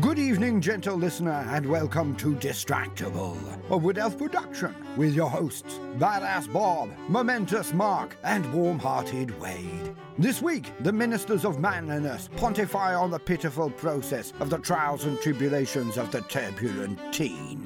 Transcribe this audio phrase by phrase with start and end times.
[0.00, 3.38] Good evening, gentle listener, and welcome to Distractible,
[3.70, 9.94] a Wood Elf production with your hosts, Badass Bob, Momentous Mark, and Warm Hearted Wade.
[10.18, 15.16] This week, the ministers of manliness pontify on the pitiful process of the trials and
[15.20, 17.64] tribulations of the turbulent teen.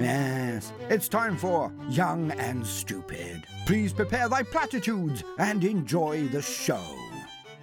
[0.00, 3.44] Yes, it's time for Young and Stupid.
[3.66, 7.05] Please prepare thy platitudes and enjoy the show.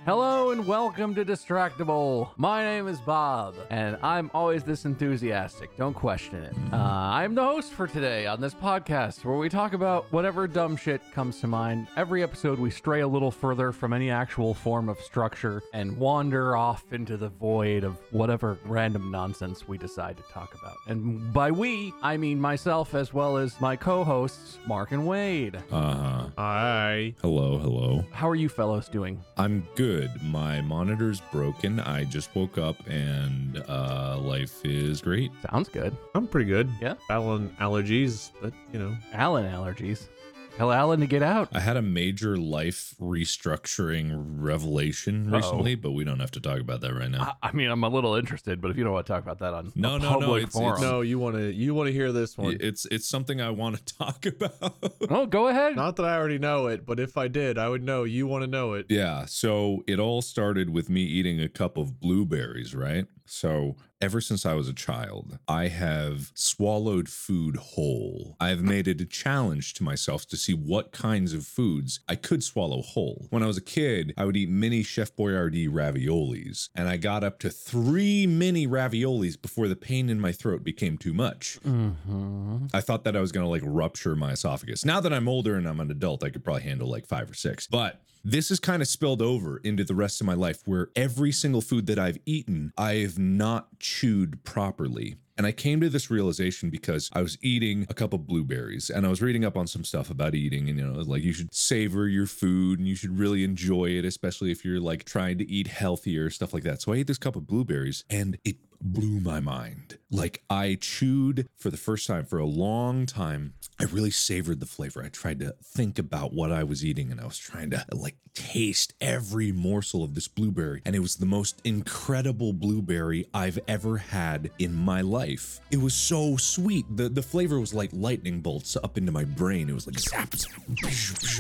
[0.06, 2.32] Hello and welcome to Distractible.
[2.36, 5.78] My name is Bob, and I'm always this enthusiastic.
[5.78, 6.54] Don't question it.
[6.74, 10.76] Uh, I'm the host for today on this podcast where we talk about whatever dumb
[10.76, 11.88] shit comes to mind.
[11.96, 16.58] Every episode, we stray a little further from any actual form of structure and wander
[16.58, 20.76] off into the void of whatever random nonsense we decide to talk about.
[20.88, 25.56] And by we, I mean myself as well as my co hosts, Mark and Wade.
[25.72, 26.28] Uh huh.
[26.38, 27.16] Hi.
[27.22, 28.04] Hello, hello.
[28.12, 29.24] How are you fellows doing?
[29.38, 29.93] I'm good.
[30.24, 31.80] My monitor's broken.
[31.80, 35.32] I just woke up and uh, life is great.
[35.52, 35.96] Sounds good.
[36.16, 36.70] I'm pretty good.
[36.82, 36.96] Yeah.
[37.08, 38.96] Battling allergies, but you know.
[39.14, 40.08] Alan allergies.
[40.58, 41.50] Tell Alan to get out.
[41.52, 45.38] I had a major life restructuring revelation Uh-oh.
[45.38, 47.36] recently, but we don't have to talk about that right now.
[47.42, 49.40] I, I mean, I'm a little interested, but if you don't want to talk about
[49.40, 51.88] that on No, a no, no, it's- forum, it's- No, you want to you want
[51.88, 52.56] to hear this one.
[52.60, 54.76] it's it's something I want to talk about.
[55.10, 55.76] oh, go ahead.
[55.76, 58.44] Not that I already know it, but if I did, I would know you want
[58.44, 58.86] to know it.
[58.90, 63.08] Yeah, so it all started with me eating a cup of blueberries, right?
[63.26, 68.36] So ever since I was a child, I have swallowed food whole.
[68.40, 72.44] I've made it a challenge to myself to see what kinds of foods I could
[72.44, 73.28] swallow whole.
[73.30, 77.24] When I was a kid, I would eat mini Chef Boyardee raviolis, and I got
[77.24, 81.60] up to three mini raviolis before the pain in my throat became too much.
[81.64, 82.70] Mhm.
[82.74, 84.84] I thought that I was gonna like rupture my esophagus.
[84.86, 87.34] Now that I'm older and I'm an adult, I could probably handle like five or
[87.34, 87.68] six.
[87.68, 91.32] But this has kind of spilled over into the rest of my life where every
[91.32, 95.16] single food that I've eaten, I've not chewed properly.
[95.36, 99.06] And I came to this realization because I was eating a cup of blueberries and
[99.06, 101.54] I was reading up on some stuff about eating and you know like you should
[101.54, 105.50] savor your food and you should really enjoy it especially if you're like trying to
[105.50, 106.84] eat healthier stuff like that.
[106.84, 109.98] So I ate this cup of blueberries and it blew my mind.
[110.12, 113.54] Like I chewed for the first time for a long time.
[113.84, 115.04] I really savored the flavor.
[115.04, 118.16] I tried to think about what I was eating and I was trying to like
[118.34, 120.82] taste every morsel of this blueberry.
[120.86, 125.60] And it was the most incredible blueberry I've ever had in my life.
[125.70, 126.86] It was so sweet.
[126.96, 129.70] The the flavor was like lightning bolts up into my brain.
[129.70, 130.52] It was like zap, zap,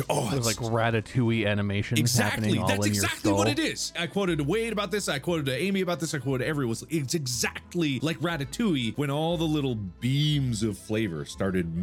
[0.09, 2.49] oh, There's like it's- ratatouille animation Exactly.
[2.49, 3.93] happening all That's exactly what it is.
[3.97, 5.07] I quoted Wade about this.
[5.07, 6.13] I quoted Amy about this.
[6.13, 6.75] I quoted everyone.
[6.89, 11.73] It's exactly like Ratatouille when all the little beams of flavor started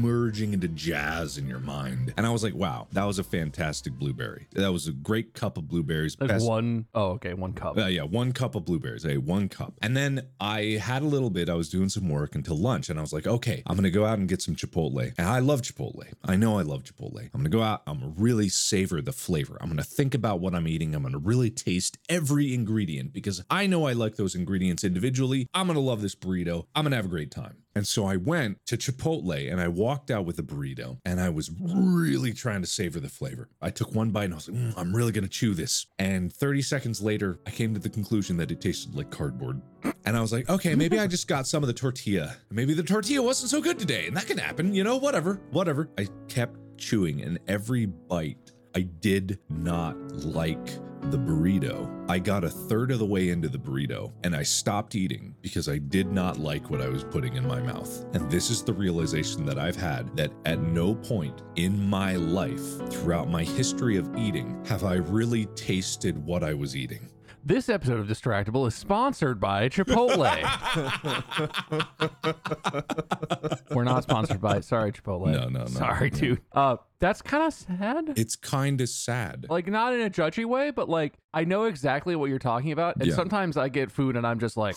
[0.00, 2.14] merging into jazz in your mind.
[2.16, 4.46] And I was like, wow, that was a fantastic blueberry.
[4.52, 6.16] That was a great cup of blueberries.
[6.16, 7.76] There's Best- one oh okay, one cup.
[7.78, 9.04] uh, yeah, one cup of blueberries.
[9.06, 9.74] Ate one cup.
[9.82, 11.48] And then I had a little bit.
[11.48, 14.04] I was doing some work until lunch, and I was like, okay, I'm gonna go
[14.04, 15.12] out and get some Chipotle.
[15.18, 16.04] And I love Chipotle.
[16.24, 17.20] I know I love Chipotle.
[17.22, 17.82] I'm gonna go out.
[17.86, 19.56] I'm gonna really savor the flavor.
[19.60, 20.94] I'm gonna think about what I'm eating.
[20.94, 25.48] I'm gonna really taste every ingredient because I know I like those ingredients individually.
[25.54, 26.66] I'm gonna love this burrito.
[26.74, 27.56] I'm gonna have a great time.
[27.76, 31.28] And so I went to Chipotle and I walked out with a burrito and I
[31.28, 33.50] was really trying to savor the flavor.
[33.60, 35.84] I took one bite and I was like, "Mm, I'm really going to chew this.
[35.98, 39.60] And 30 seconds later, I came to the conclusion that it tasted like cardboard.
[40.06, 42.34] And I was like, okay, maybe I just got some of the tortilla.
[42.50, 44.06] Maybe the tortilla wasn't so good today.
[44.06, 45.90] And that can happen, you know, whatever, whatever.
[45.98, 50.66] I kept chewing and every bite, I did not like
[51.10, 51.88] the burrito.
[52.10, 55.66] I got a third of the way into the burrito and I stopped eating because
[55.66, 58.04] I did not like what I was putting in my mouth.
[58.12, 62.90] And this is the realization that I've had that at no point in my life
[62.90, 67.08] throughout my history of eating have I really tasted what I was eating.
[67.48, 70.18] This episode of Distractible is sponsored by Chipotle.
[73.70, 75.28] We're not sponsored by sorry, Chipotle.
[75.30, 76.18] No, no, no, Sorry, no.
[76.18, 76.40] dude.
[76.50, 78.14] Uh that's kind of sad.
[78.16, 79.46] It's kind of sad.
[79.48, 82.96] like not in a judgy way, but like I know exactly what you're talking about.
[82.96, 83.14] And Yeah.
[83.14, 84.74] sometimes I get food and I'm just like,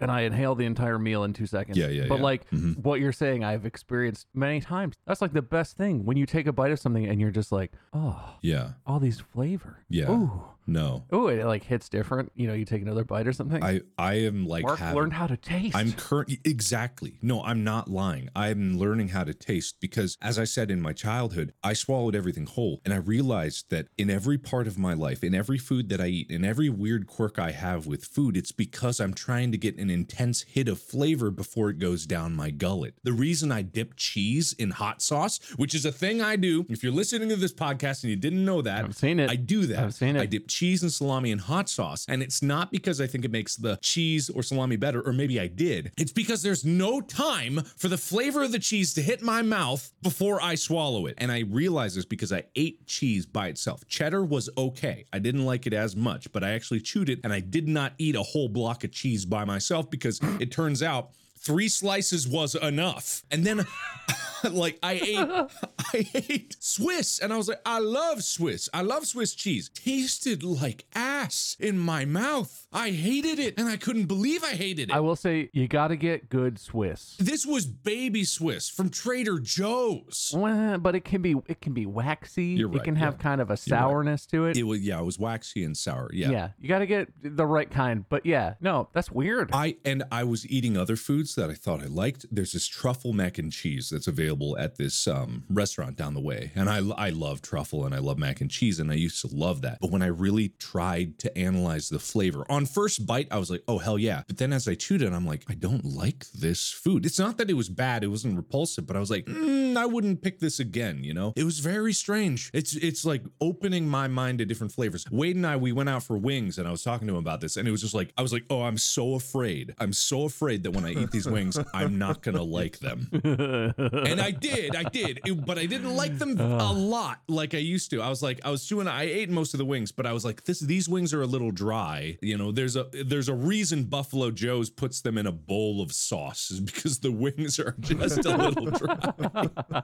[0.00, 1.76] and I inhale the entire meal in two seconds.
[1.76, 2.22] Yeah, yeah, But yeah.
[2.24, 2.78] like Mhm.
[2.82, 4.94] what you're saying, I've experienced many times.
[5.06, 7.52] That's like the best thing when you take a bite of something and you're just
[7.52, 8.70] like, oh, Yeah.
[8.86, 9.84] all these flavor.
[9.90, 10.10] Yeah.
[10.10, 10.44] Ooh.
[10.66, 11.04] No.
[11.12, 12.32] Oh, it like hits different.
[12.34, 13.62] You know, you take another bite or something.
[13.62, 15.76] I I am like Mark having- learned how to taste.
[15.76, 17.18] I'm current exactly.
[17.22, 18.28] No, I'm not lying.
[18.34, 22.46] I'm learning how to taste because as I said in my childhood, I swallowed everything
[22.46, 26.00] whole and I realized that in every part of my life, in every food that
[26.00, 29.58] I eat, in every weird quirk I have with food, it's because I'm trying to
[29.58, 32.94] get an intense hit of flavor before it goes down my gullet.
[33.02, 36.82] The reason I dip cheese in hot sauce, which is a thing I do, if
[36.82, 39.30] you're listening to this podcast and you didn't know that, I've seen it.
[39.30, 39.78] I do that.
[39.78, 40.20] I've seen it.
[40.20, 42.06] I dip cheese and salami and hot sauce.
[42.08, 45.40] And it's not because I think it makes the cheese or salami better, or maybe
[45.40, 45.92] I did.
[45.98, 49.90] It's because there's no time for the flavor of the cheese to hit my mouth
[50.02, 51.14] before I swallow it.
[51.18, 53.84] And I realize this because I ate cheese by itself.
[53.88, 55.04] Cheddar was okay.
[55.12, 57.94] I didn't like it as much, but I actually chewed it and I did not
[57.98, 61.10] eat a whole block of cheese by myself because it turns out
[61.44, 63.22] three slices was enough.
[63.30, 63.66] And then
[64.50, 65.18] like I ate
[65.94, 68.68] I ate Swiss and I was like, I love Swiss.
[68.74, 69.70] I love Swiss cheese.
[69.74, 72.66] Tasted like ass in my mouth.
[72.72, 74.92] I hated it and I couldn't believe I hated it.
[74.94, 77.16] I will say you got to get good Swiss.
[77.18, 80.32] this was baby Swiss from Trader Joe's.
[80.36, 82.44] Well, but it can be it can be waxy.
[82.46, 83.22] You're right, It can have yeah.
[83.22, 83.90] kind of a You're right.
[83.90, 84.56] sourness to it.
[84.56, 86.10] It was yeah, it was waxy and sour.
[86.12, 86.30] yeah.
[86.30, 86.48] Yeah.
[86.58, 88.04] you got to get the right kind.
[88.08, 89.50] But yeah, no, that's weird.
[89.52, 92.26] I and I was eating other foods that I thought I liked.
[92.30, 96.52] There's this truffle mac and cheese that's available at this um, restaurant down the way,
[96.54, 99.34] and I I love truffle and I love mac and cheese, and I used to
[99.34, 99.78] love that.
[99.80, 103.62] But when I really tried to analyze the flavor on first bite, I was like,
[103.68, 104.22] oh hell yeah.
[104.26, 107.06] But then as I chewed it, I'm like, I don't like this food.
[107.06, 109.86] It's not that it was bad; it wasn't repulsive, but I was like, mm, I
[109.86, 111.04] wouldn't pick this again.
[111.04, 112.50] You know, it was very strange.
[112.52, 115.04] It's it's like opening my mind to different flavors.
[115.10, 117.40] Wade and I we went out for wings, and I was talking to him about
[117.40, 119.74] this, and it was just like I was like, oh, I'm so afraid.
[119.78, 123.08] I'm so afraid that when I eat these wings, I'm not gonna like them.
[123.12, 127.58] and I did, I did, It- but I didn't like them a lot like I
[127.58, 128.00] used to.
[128.02, 128.88] I was like, I was chewing.
[128.88, 131.26] I ate most of the wings, but I was like, this these wings are a
[131.26, 132.16] little dry.
[132.22, 135.92] You know, there's a there's a reason Buffalo Joe's puts them in a bowl of
[135.92, 139.82] sauce is because the wings are just a little dry.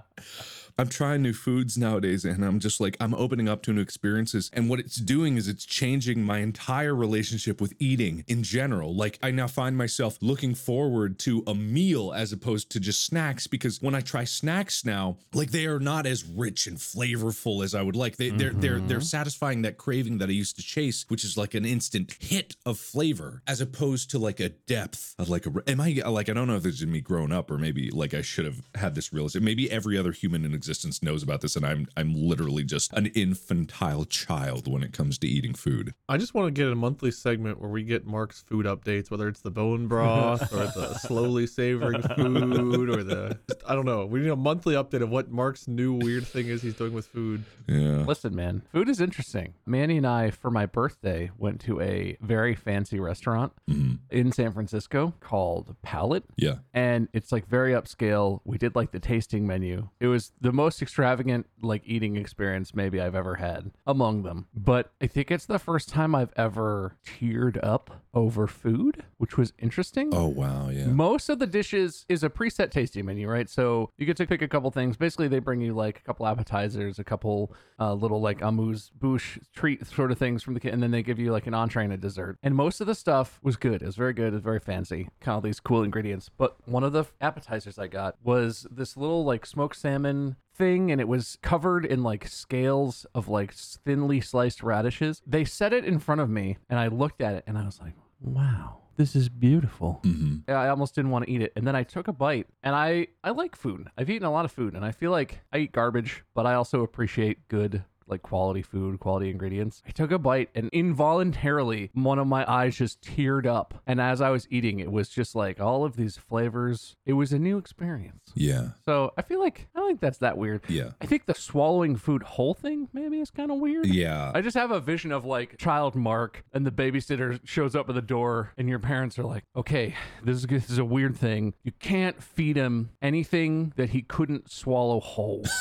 [0.80, 4.48] I'm trying new foods nowadays and I'm just like I'm opening up to new experiences
[4.54, 8.96] and what it's doing is it's changing my entire relationship with eating in general.
[8.96, 13.46] Like I now find myself looking forward to a meal as opposed to just snacks
[13.46, 17.74] because when I try snacks now, like they are not as rich and flavorful as
[17.74, 18.16] I would like.
[18.16, 18.88] They they're they're mm-hmm.
[18.88, 22.56] they're satisfying that craving that I used to chase, which is like an instant hit
[22.64, 26.32] of flavor as opposed to like a depth of like a am I like I
[26.32, 28.94] don't know if this is me growing up or maybe like I should have had
[28.94, 29.44] this realization.
[29.44, 30.69] Maybe every other human in existence
[31.02, 35.26] knows about this and I'm I'm literally just an infantile child when it comes to
[35.26, 35.94] eating food.
[36.08, 39.28] I just want to get a monthly segment where we get Mark's food updates, whether
[39.28, 44.06] it's the bone broth or the slowly savoring food or the I don't know.
[44.06, 47.06] We need a monthly update of what Mark's new weird thing is he's doing with
[47.06, 47.44] food.
[47.66, 48.04] Yeah.
[48.06, 49.54] Listen, man, food is interesting.
[49.66, 53.94] Mandy and I, for my birthday, went to a very fancy restaurant mm-hmm.
[54.10, 56.24] in San Francisco called Palette.
[56.36, 56.56] Yeah.
[56.72, 58.40] And it's like very upscale.
[58.44, 59.88] We did like the tasting menu.
[60.00, 64.46] It was the most extravagant like eating experience maybe I've ever had among them.
[64.54, 69.52] But I think it's the first time I've ever teared up over food, which was
[69.58, 70.10] interesting.
[70.12, 70.86] Oh wow, yeah.
[70.86, 73.48] Most of the dishes is a preset tasting menu, right?
[73.48, 74.96] So you get to pick a couple things.
[74.96, 79.38] Basically, they bring you like a couple appetizers, a couple uh, little like amuse bouche
[79.54, 81.84] treat sort of things from the kit, and then they give you like an entree
[81.84, 82.38] and a dessert.
[82.42, 83.82] And most of the stuff was good.
[83.82, 84.28] It was very good.
[84.28, 86.30] It was very fancy, kind of these cool ingredients.
[86.36, 91.00] But one of the appetizers I got was this little like smoked salmon thing and
[91.00, 95.22] it was covered in like scales of like thinly sliced radishes.
[95.26, 97.80] They set it in front of me and I looked at it and I was
[97.80, 98.76] like, wow.
[98.96, 100.00] This is beautiful.
[100.04, 100.50] Mm-hmm.
[100.50, 101.54] I almost didn't want to eat it.
[101.56, 103.88] And then I took a bite and I I like food.
[103.96, 106.52] I've eaten a lot of food and I feel like I eat garbage, but I
[106.52, 109.82] also appreciate good like quality food, quality ingredients.
[109.86, 113.74] I took a bite and involuntarily one of my eyes just teared up.
[113.86, 116.96] And as I was eating, it was just like all of these flavors.
[117.06, 118.32] It was a new experience.
[118.34, 118.70] Yeah.
[118.84, 120.62] So I feel like I don't think that's that weird.
[120.68, 120.90] Yeah.
[121.00, 123.86] I think the swallowing food whole thing maybe is kind of weird.
[123.86, 124.32] Yeah.
[124.34, 127.94] I just have a vision of like child Mark and the babysitter shows up at
[127.94, 131.54] the door and your parents are like, okay, this is, this is a weird thing.
[131.62, 135.44] You can't feed him anything that he couldn't swallow whole.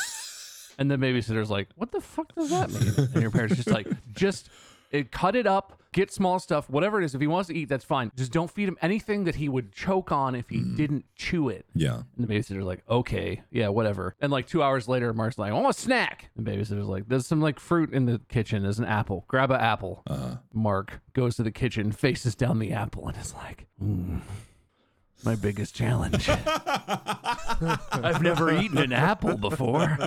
[0.80, 3.10] and the babysitter's like, what the fuck does that mean?
[3.14, 4.50] And your parents just like, just
[4.92, 7.14] it, cut it up, get small stuff, whatever it is.
[7.14, 8.12] If he wants to eat, that's fine.
[8.16, 11.66] Just don't feed him anything that he would choke on if he didn't chew it.
[11.76, 12.02] yeah.
[12.18, 14.16] And the babysitter's like, okay, yeah, whatever.
[14.20, 16.30] And like two hours later, Mark's like, I want a snack.
[16.36, 18.64] And the babysitter's like, there's some like fruit in the kitchen.
[18.64, 19.26] There's an apple.
[19.28, 20.02] Grab an apple.
[20.08, 24.22] Uh, Mark goes to the kitchen, faces down the apple, and is like, "Mm,
[25.24, 26.30] my biggest challenge.
[27.62, 29.98] I've never eaten an apple before.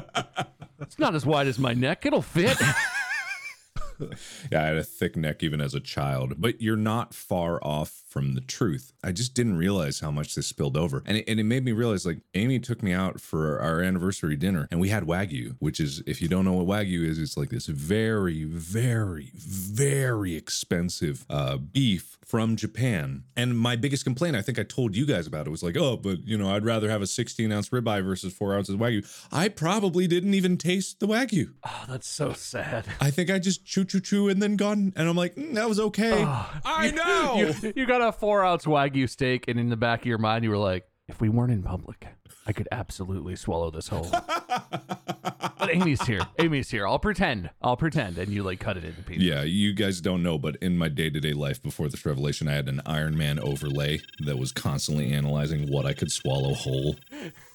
[0.83, 2.05] It's not as wide as my neck.
[2.05, 2.57] It'll fit.
[4.51, 8.02] yeah, I had a thick neck even as a child, but you're not far off
[8.13, 8.93] from the truth.
[9.03, 11.03] I just didn't realize how much this spilled over.
[11.07, 14.37] And it, and it made me realize like Amy took me out for our anniversary
[14.37, 17.39] dinner and we had Wagyu, which is, if you don't know what Wagyu is, it's
[17.39, 23.25] like this very, very, very expensive uh, beef from Japan.
[23.37, 25.97] And my biggest complaint, I think I told you guys about it, was like, oh,
[25.97, 29.07] but you know, I'd rather have a 16 ounce ribeye versus four ounces Wagyu.
[29.33, 31.53] I probably didn't even taste the Wagyu.
[31.65, 32.85] Oh, that's so sad.
[33.01, 34.93] I think I just choo choo choo and then gone.
[34.97, 36.23] And I'm like, "Mm, that was okay.
[36.25, 37.53] I know.
[37.63, 40.45] You, you got a four ounce wagyu steak, and in the back of your mind,
[40.45, 42.07] you were like, if we weren't in public,
[42.47, 44.11] I could absolutely swallow this whole.
[44.11, 46.23] but Amy's here.
[46.39, 46.87] Amy's here.
[46.87, 47.51] I'll pretend.
[47.61, 49.25] I'll pretend, and you like cut it into pieces.
[49.25, 52.49] yeah, you guys don't know, but in my day to day life before this revelation,
[52.49, 56.97] I had an Iron Man overlay that was constantly analyzing what I could swallow whole.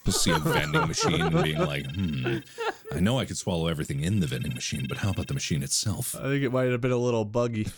[0.05, 2.37] To see a vending machine and being like, hmm,
[2.93, 5.63] I know I could swallow everything in the vending machine, but how about the machine
[5.63, 6.15] itself?
[6.15, 7.67] I think it might have been a little buggy.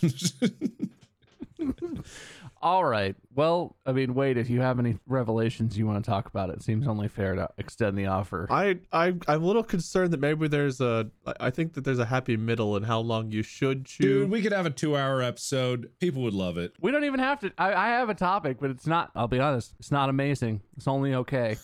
[2.62, 3.16] All right.
[3.34, 4.36] Well, I mean, wait.
[4.36, 7.48] If you have any revelations you want to talk about, it seems only fair to
[7.56, 8.46] extend the offer.
[8.50, 11.10] I, I I'm a little concerned that maybe there's a.
[11.38, 14.02] I think that there's a happy middle in how long you should chew.
[14.02, 15.90] Dude, we could have a two hour episode.
[16.00, 16.74] People would love it.
[16.80, 17.52] we don't even have to.
[17.56, 19.10] I, I have a topic, but it's not.
[19.14, 19.72] I'll be honest.
[19.78, 20.60] It's not amazing.
[20.76, 21.56] It's only okay.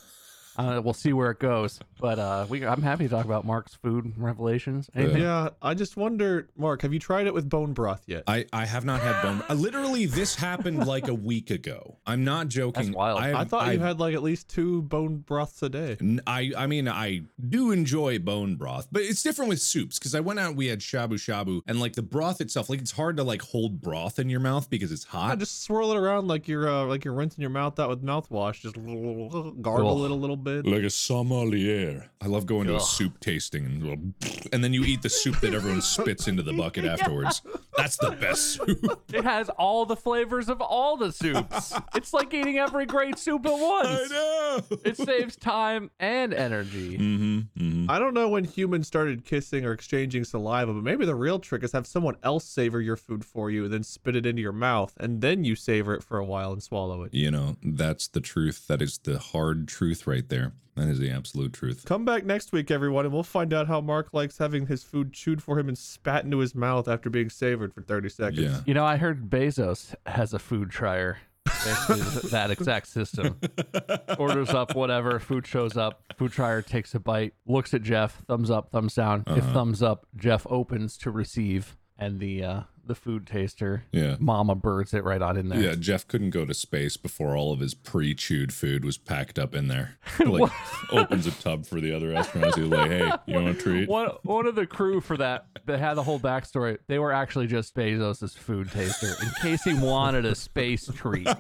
[0.59, 1.79] Uh, we'll see where it goes.
[2.01, 4.89] But uh, we, I'm happy to talk about Mark's food revelations.
[4.95, 5.23] Anything?
[5.23, 8.25] yeah, I just wonder, Mark, have you tried it with bone broth yet?
[8.27, 9.43] I, I have not had bone.
[9.49, 11.97] Uh, literally, this happened like a week ago.
[12.07, 12.87] I'm not joking.
[12.87, 13.21] That's wild.
[13.21, 15.97] I thought you I've- had like at least two bone broths a day.
[16.27, 20.21] I I mean I do enjoy bone broth, but it's different with soups because I
[20.21, 23.17] went out and we had shabu shabu and like the broth itself, like it's hard
[23.19, 25.39] to like hold broth in your mouth because it's I hot.
[25.39, 28.61] just swirl it around like you're uh, like you're rinsing your mouth out with mouthwash.
[28.61, 28.75] Just
[29.63, 30.46] gargle it a little bit.
[30.47, 32.11] Like a sommelier.
[32.21, 34.15] I love going to a soup tasting and
[34.53, 37.43] and then you eat the soup that everyone spits into the bucket afterwards.
[37.77, 39.03] That's the best soup.
[39.13, 41.75] It has all the flavors of all the soups.
[41.95, 43.89] it's like eating every great soup at once.
[43.89, 44.79] I know.
[44.85, 46.97] It saves time and energy.
[46.97, 47.91] Mm-hmm, mm-hmm.
[47.91, 51.63] I don't know when humans started kissing or exchanging saliva, but maybe the real trick
[51.63, 54.53] is have someone else savor your food for you, and then spit it into your
[54.53, 57.13] mouth, and then you savor it for a while and swallow it.
[57.13, 58.67] You know, that's the truth.
[58.69, 60.53] That is the hard truth right there.
[60.77, 61.85] That is the absolute truth.
[61.87, 65.15] Come back next week, everyone, and we'll find out how Mark likes having his food
[65.15, 68.39] chewed for him and spat into his mouth after being savored for 30 seconds.
[68.41, 68.61] Yeah.
[68.67, 71.17] You know, I heard Bezos has a food trier.
[71.47, 72.01] Basically,
[72.31, 73.41] that exact system.
[74.19, 78.51] Orders up whatever, food shows up, food trier takes a bite, looks at Jeff, thumbs
[78.51, 79.25] up, thumbs down.
[79.29, 84.17] If thumbs up, Jeff opens to receive, and the uh, the food taster, Yeah.
[84.19, 85.61] Mama birds it right on in there.
[85.61, 89.55] Yeah, Jeff couldn't go to space before all of his pre-chewed food was packed up
[89.55, 89.99] in there.
[90.27, 90.51] Like
[90.93, 92.57] opens a tub for the other astronauts.
[92.57, 95.79] He's like, "Hey, you want a treat?" One one of the crew for that that
[95.79, 96.79] had the whole backstory.
[96.89, 101.29] They were actually just Bezos's food taster in case he wanted a space treat.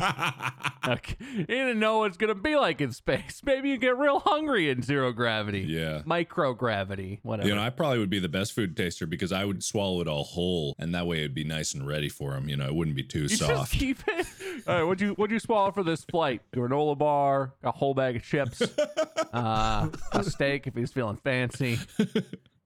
[0.86, 3.42] Like, he didn't know what it's gonna be like in space.
[3.44, 5.62] Maybe you get real hungry in zero gravity.
[5.68, 6.02] Yeah.
[6.06, 7.48] microgravity, whatever.
[7.48, 10.06] You know, I probably would be the best food taster because I would swallow it
[10.08, 12.48] all whole, and that way it'd be nice and ready for him.
[12.48, 13.72] You know, it wouldn't be too you just soft.
[13.78, 14.26] keep it.
[14.66, 16.42] All right, what'd you what'd you swallow for this flight?
[16.52, 18.60] Granola bar, a whole bag of chips,
[19.32, 21.78] uh, a steak if he's feeling fancy.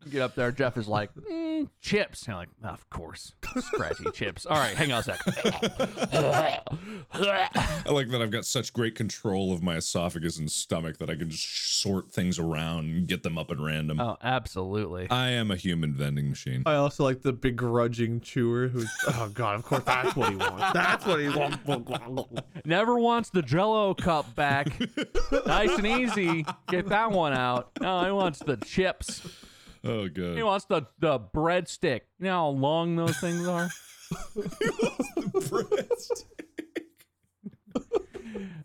[0.08, 0.50] Get up there.
[0.50, 2.24] Jeff is like, mm, chips.
[2.24, 4.46] And I'm like, of course, scratchy chips.
[4.46, 5.20] All right, hang on a sec.
[7.12, 11.16] I like that I've got such great control of my esophagus and stomach that I
[11.16, 14.00] can just sort things around and get them up at random.
[14.00, 15.08] oh, absolutely.
[15.10, 16.62] I am a human vending machine.
[16.66, 20.64] I also like the begrudging chewer who's, oh God, of course, that's what he wants.
[20.72, 21.58] That's what he wants.
[22.64, 24.68] Never wants the Jello cup back.
[25.46, 26.46] nice and easy.
[26.68, 27.70] Get that one out.
[27.80, 29.22] No, he wants the chips.
[29.82, 30.08] Oh, god.
[30.08, 30.42] He good.
[30.44, 32.02] wants the the breadstick.
[32.18, 33.68] You know how long those things are.
[34.34, 36.26] The breadstick.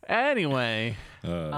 [0.07, 1.51] Anyway, Uh, uh,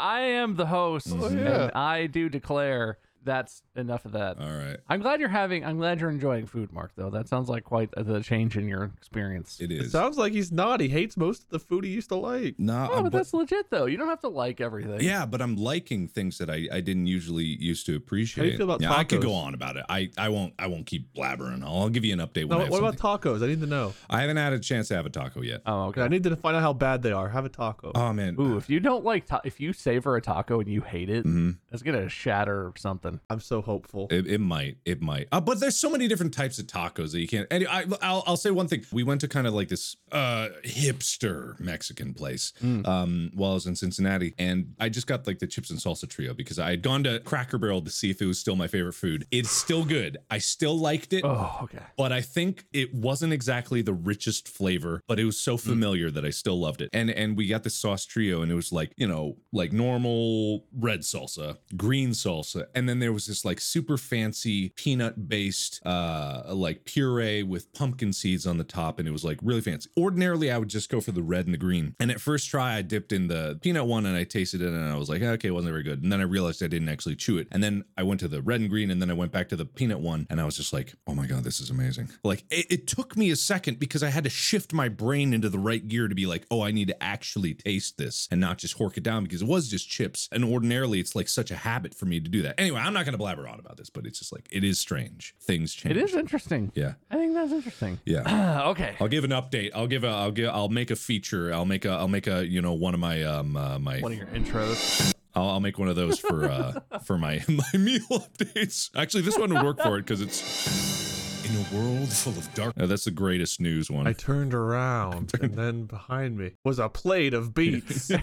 [0.00, 1.64] I am the host, yeah.
[1.64, 4.38] and I do declare that's enough of that.
[4.40, 4.76] all right.
[4.88, 5.64] I'm glad you're having.
[5.64, 6.92] I'm glad you're enjoying food, Mark.
[6.96, 9.60] Though that sounds like quite the change in your experience.
[9.60, 9.78] It is.
[9.78, 9.92] It It is.
[9.92, 10.80] sounds like he's not.
[10.80, 12.58] He hates most of the food he used to like.
[12.58, 13.86] Nah, Oh, but but- that's legit though.
[13.86, 15.00] You don't have to like everything.
[15.00, 18.42] Yeah, but I'm liking things that I, I didn't usually used to appreciate.
[18.42, 19.84] How do you feel about yeah, I could go on about it.
[19.88, 21.62] I, I won't I won't keep blabbering.
[21.62, 23.42] I'll, I'll give you an update when No, I have what about tacos?
[23.42, 23.94] I need to know.
[24.10, 25.62] I haven't had a chance to have a taco yet.
[25.66, 26.02] Oh, Okay, okay.
[26.02, 27.28] I need to find out how bad they are.
[27.28, 27.92] Have a taco.
[27.94, 28.36] Oh man.
[28.38, 31.24] Ooh, if you don't like, ta- if you savor a taco and you hate it,
[31.24, 31.58] Mhm.
[31.70, 33.11] it's gonna shatter something.
[33.12, 33.20] Happen.
[33.30, 34.08] I'm so hopeful.
[34.10, 35.28] It, it might, it might.
[35.32, 37.46] Uh, but there's so many different types of tacos that you can't.
[37.50, 38.84] And I, I'll, I'll say one thing.
[38.92, 43.66] We went to kind of like this uh hipster Mexican place um while I was
[43.66, 46.82] in Cincinnati, and I just got like the chips and salsa trio because I had
[46.82, 49.26] gone to Cracker Barrel to see if it was still my favorite food.
[49.30, 50.18] It's still good.
[50.30, 51.24] I still liked it.
[51.24, 51.78] Oh, okay.
[51.96, 56.24] But I think it wasn't exactly the richest flavor, but it was so familiar that
[56.24, 56.90] I still loved it.
[56.92, 60.64] And and we got this sauce trio, and it was like you know like normal
[60.78, 66.42] red salsa, green salsa, and then there was this like super fancy peanut based uh
[66.48, 69.90] like puree with pumpkin seeds on the top, and it was like really fancy.
[69.96, 71.94] Ordinarily, I would just go for the red and the green.
[72.00, 74.92] And at first try, I dipped in the peanut one, and I tasted it, and
[74.92, 76.02] I was like, okay, it wasn't very good.
[76.02, 77.48] And then I realized I didn't actually chew it.
[77.50, 79.56] And then I went to the red and green, and then I went back to
[79.56, 82.10] the peanut one, and I was just like, oh my god, this is amazing.
[82.24, 85.48] Like it, it took me a second because I had to shift my brain into
[85.48, 88.58] the right gear to be like, oh, I need to actually taste this and not
[88.58, 90.28] just hork it down because it was just chips.
[90.32, 92.58] And ordinarily, it's like such a habit for me to do that.
[92.58, 94.78] Anyway, I'm not going to blabber on about this, but it's just like it is
[94.78, 95.34] strange.
[95.40, 95.96] Things change.
[95.96, 96.72] It is interesting.
[96.74, 96.94] Yeah.
[97.10, 98.00] I think that's interesting.
[98.04, 98.64] Yeah.
[98.68, 98.96] okay.
[99.00, 99.70] I'll give an update.
[99.74, 100.08] I'll give a.
[100.08, 100.50] I'll give.
[100.50, 101.52] I'll make a feature.
[101.52, 101.90] I'll make a.
[101.90, 102.46] I'll make a.
[102.46, 104.00] You know, one of my um uh, my.
[104.00, 105.14] One of your intros.
[105.34, 108.90] I'll, I'll make one of those for uh for my my meal updates.
[108.96, 111.01] Actually, this one would work for it because it's
[111.44, 112.74] in a world full of dark.
[112.78, 114.06] Uh, that's the greatest news one.
[114.06, 118.10] I turned around, and then behind me was a plate of beets.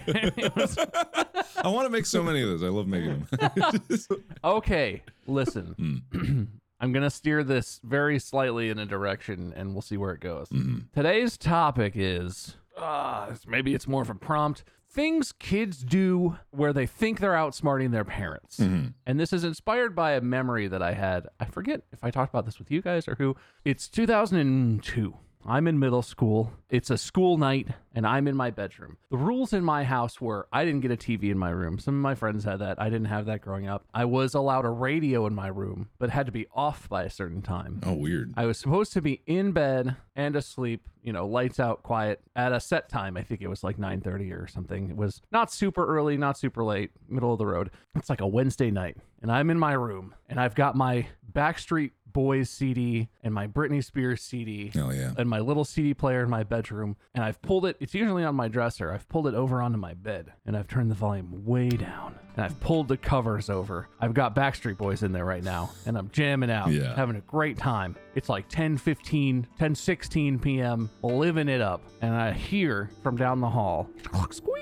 [1.62, 2.62] I want to make so many of those.
[2.62, 3.82] I love making them.
[4.44, 6.02] Okay, listen.
[6.12, 6.42] Hmm.
[6.82, 10.20] I'm going to steer this very slightly in a direction and we'll see where it
[10.20, 10.48] goes.
[10.48, 10.78] Hmm.
[10.94, 14.64] Today's topic is uh, maybe it's more of a prompt.
[14.92, 18.56] Things kids do where they think they're outsmarting their parents.
[18.56, 18.86] Hmm.
[19.06, 21.28] And this is inspired by a memory that I had.
[21.38, 23.36] I forget if I talked about this with you guys or who.
[23.64, 25.14] It's 2002.
[25.46, 26.52] I'm in middle school.
[26.68, 28.98] It's a school night, and I'm in my bedroom.
[29.10, 31.78] The rules in my house were I didn't get a TV in my room.
[31.78, 32.80] Some of my friends had that.
[32.80, 33.84] I didn't have that growing up.
[33.94, 37.10] I was allowed a radio in my room, but had to be off by a
[37.10, 37.80] certain time.
[37.84, 38.32] oh, weird.
[38.36, 42.52] I was supposed to be in bed and asleep, you know, lights out, quiet at
[42.52, 43.16] a set time.
[43.16, 44.90] I think it was like 9:30 or something.
[44.90, 47.70] It was not super early, not super late, middle of the road.
[47.96, 51.92] It's like a Wednesday night, and I'm in my room, and I've got my Backstreet
[52.12, 55.12] Boys CD and my Britney Spears CD Oh yeah.
[55.18, 57.76] and my little CD player in my bedroom, and I've pulled it.
[57.80, 58.92] It's usually on my dresser.
[58.92, 62.44] I've pulled it over onto my bed, and I've turned the volume way down, and
[62.44, 63.88] I've pulled the covers over.
[64.00, 66.94] I've got Backstreet Boys in there right now, and I'm jamming out, Yeah.
[66.96, 67.96] having a great time.
[68.14, 73.40] It's like 10 15, 10 16 p.m., living it up, and I hear from down
[73.40, 73.88] the hall,
[74.30, 74.56] squeak.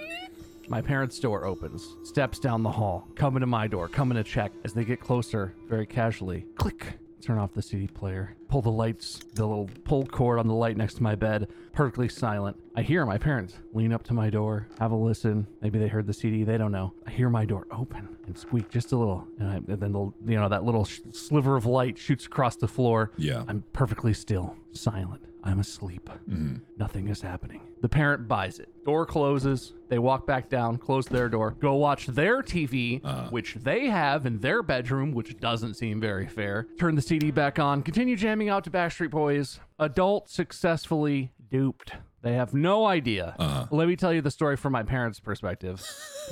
[0.70, 4.52] My parents' door opens, steps down the hall, coming to my door, coming to check.
[4.64, 9.20] As they get closer, very casually, click, turn off the CD player, pull the lights,
[9.34, 12.56] the little pull cord on the light next to my bed, perfectly silent.
[12.76, 15.46] I hear my parents lean up to my door, have a listen.
[15.60, 16.92] Maybe they heard the CD, they don't know.
[17.06, 20.12] I hear my door open and squeak just a little, and, I, and then the,
[20.26, 23.12] you know that little sh- sliver of light shoots across the floor.
[23.16, 23.44] Yeah.
[23.48, 25.22] I'm perfectly still, silent.
[25.48, 26.10] I'm asleep.
[26.28, 26.56] Mm-hmm.
[26.76, 27.62] Nothing is happening.
[27.80, 28.68] The parent buys it.
[28.84, 29.72] Door closes.
[29.88, 33.28] They walk back down, close their door, go watch their TV, uh-huh.
[33.30, 36.66] which they have in their bedroom, which doesn't seem very fair.
[36.78, 39.58] Turn the CD back on, continue jamming out to Backstreet Boys.
[39.78, 41.92] Adult successfully duped.
[42.20, 43.34] They have no idea.
[43.38, 43.66] Uh-huh.
[43.70, 45.82] Let me tell you the story from my parents' perspective.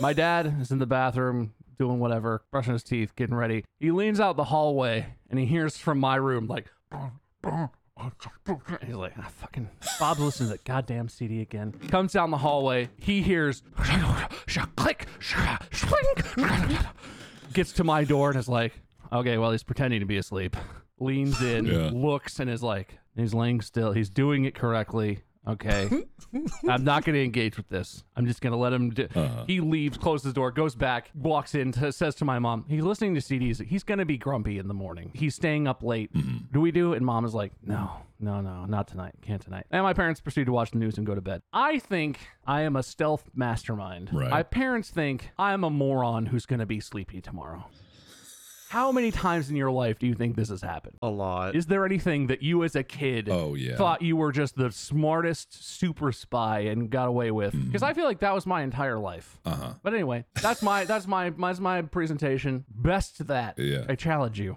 [0.01, 3.65] my dad is in the bathroom doing whatever, brushing his teeth, getting ready.
[3.79, 6.67] He leans out the hallway and he hears from my room like
[8.85, 11.73] He's like, ah, fucking Bob's listening to that goddamn CD again.
[11.89, 12.89] Comes down the hallway.
[12.99, 13.63] He hears
[14.77, 15.07] click.
[17.53, 18.73] Gets to my door and is like,
[19.13, 20.57] okay, well, he's pretending to be asleep.
[20.99, 21.91] Leans in, Yeah.
[21.93, 23.93] looks, and is like, he's laying still.
[23.93, 25.21] He's doing it correctly.
[25.49, 25.89] Okay.
[26.69, 28.03] I'm not going to engage with this.
[28.17, 28.91] I'm just going to let him.
[28.91, 29.45] Do- uh-huh.
[29.47, 32.83] He leaves, closes the door, goes back, walks in, t- says to my mom, he's
[32.83, 33.65] listening to CDs.
[33.65, 35.11] He's going to be grumpy in the morning.
[35.15, 36.13] He's staying up late.
[36.13, 36.53] Mm-hmm.
[36.53, 36.93] Do we do?
[36.93, 36.97] it?
[36.97, 39.15] And mom is like, no, no, no, not tonight.
[39.23, 39.67] Can't tonight.
[39.71, 41.43] And my parents proceed to watch the news and go to bed.
[41.53, 44.11] I think I am a stealth mastermind.
[44.13, 44.31] Right.
[44.31, 47.67] My parents think I'm a moron who's going to be sleepy tomorrow.
[48.69, 50.97] How many times in your life do you think this has happened?
[51.03, 51.55] a lot.
[51.55, 53.77] Is there anything that you as a kid Oh, yeah.
[53.77, 57.53] thought you were just the smartest super spy and got away with?
[57.67, 59.39] Because I feel like that was my entire life.
[59.45, 59.73] Uh huh.
[59.83, 62.65] But anyway, that's my that's my that's my presentation.
[62.69, 63.59] Best to that.
[63.59, 63.85] Yeah.
[63.89, 64.57] I challenge you.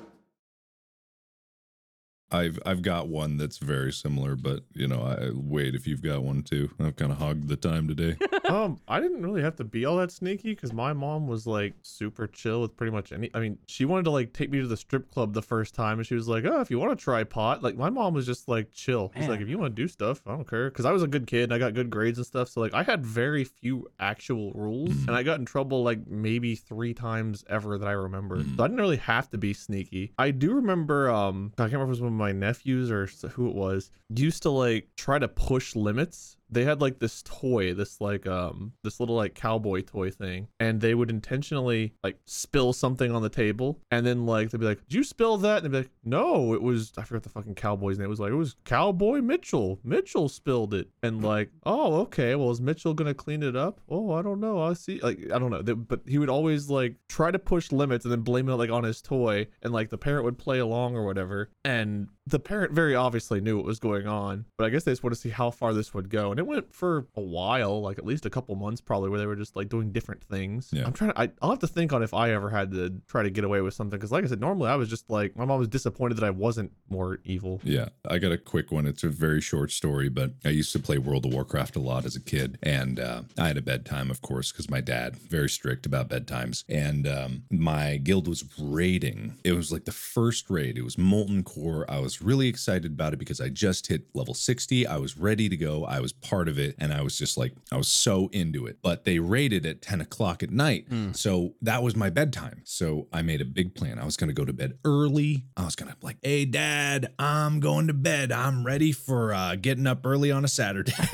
[2.31, 6.23] I've I've got one that's very similar, but you know, I wait if you've got
[6.23, 6.69] one too.
[6.79, 8.17] I've kind of hogged the time today.
[8.45, 11.73] um, I didn't really have to be all that sneaky because my mom was like
[11.81, 13.29] super chill with pretty much any.
[13.33, 15.99] I mean, she wanted to like take me to the strip club the first time,
[15.99, 18.25] and she was like, "Oh, if you want to try pot," like my mom was
[18.25, 19.11] just like chill.
[19.17, 21.07] She's like, "If you want to do stuff, I don't care," because I was a
[21.07, 22.49] good kid and I got good grades and stuff.
[22.49, 26.55] So like, I had very few actual rules, and I got in trouble like maybe
[26.55, 28.43] three times ever that I remember.
[28.55, 30.13] So I didn't really have to be sneaky.
[30.17, 33.07] I do remember, um, I can't remember if it was one of my nephews or
[33.31, 37.73] who it was, used to like try to push limits they had like this toy
[37.73, 42.73] this like um this little like cowboy toy thing and they would intentionally like spill
[42.73, 45.63] something on the table and then like they'd be like did you spill that?
[45.63, 48.19] And they'd be like no it was i forgot the fucking cowboy's name it was
[48.19, 49.79] like it was cowboy mitchell.
[49.83, 50.89] Mitchell spilled it.
[51.01, 52.35] And like oh okay.
[52.35, 53.79] Well is mitchell gonna clean it up?
[53.89, 54.61] Oh i don't know.
[54.61, 55.75] I see like i don't know.
[55.75, 58.83] But he would always like try to push limits and then blame it like on
[58.83, 62.95] his toy and like the parent would play along or whatever and the parent very
[62.95, 65.49] obviously knew what was going on but i guess they just want to see how
[65.49, 68.53] far this would go and it went for a while like at least a couple
[68.55, 70.85] months probably where they were just like doing different things Yeah.
[70.85, 73.23] i'm trying to I, i'll have to think on if i ever had to try
[73.23, 75.45] to get away with something because like i said normally i was just like my
[75.45, 78.85] mom was disappointed that i wasn't more evil Yeah, I got a quick one.
[78.85, 82.05] It's a very short story, but I used to play World of Warcraft a lot
[82.05, 85.49] as a kid, and uh, I had a bedtime, of course, because my dad very
[85.49, 89.35] strict about bedtimes, and um, my guild was raiding.
[89.43, 90.77] It was like the first raid.
[90.77, 91.85] It was Molten Core.
[91.89, 94.87] I was really excited about it because I just hit level 60.
[94.87, 95.85] I was ready to go.
[95.85, 98.79] I was part of it, and I was just like, I was so into it.
[98.81, 102.61] But they raided at 10 o'clock at night, so that was my bedtime.
[102.65, 103.99] So I made a big plan.
[103.99, 105.43] I was gonna go to bed early.
[105.55, 108.31] I was gonna like, hey dad, I'm going to bed.
[108.31, 110.93] I'm ready for uh, getting up early on a Saturday.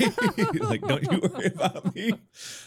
[0.60, 2.12] like, don't you worry about me.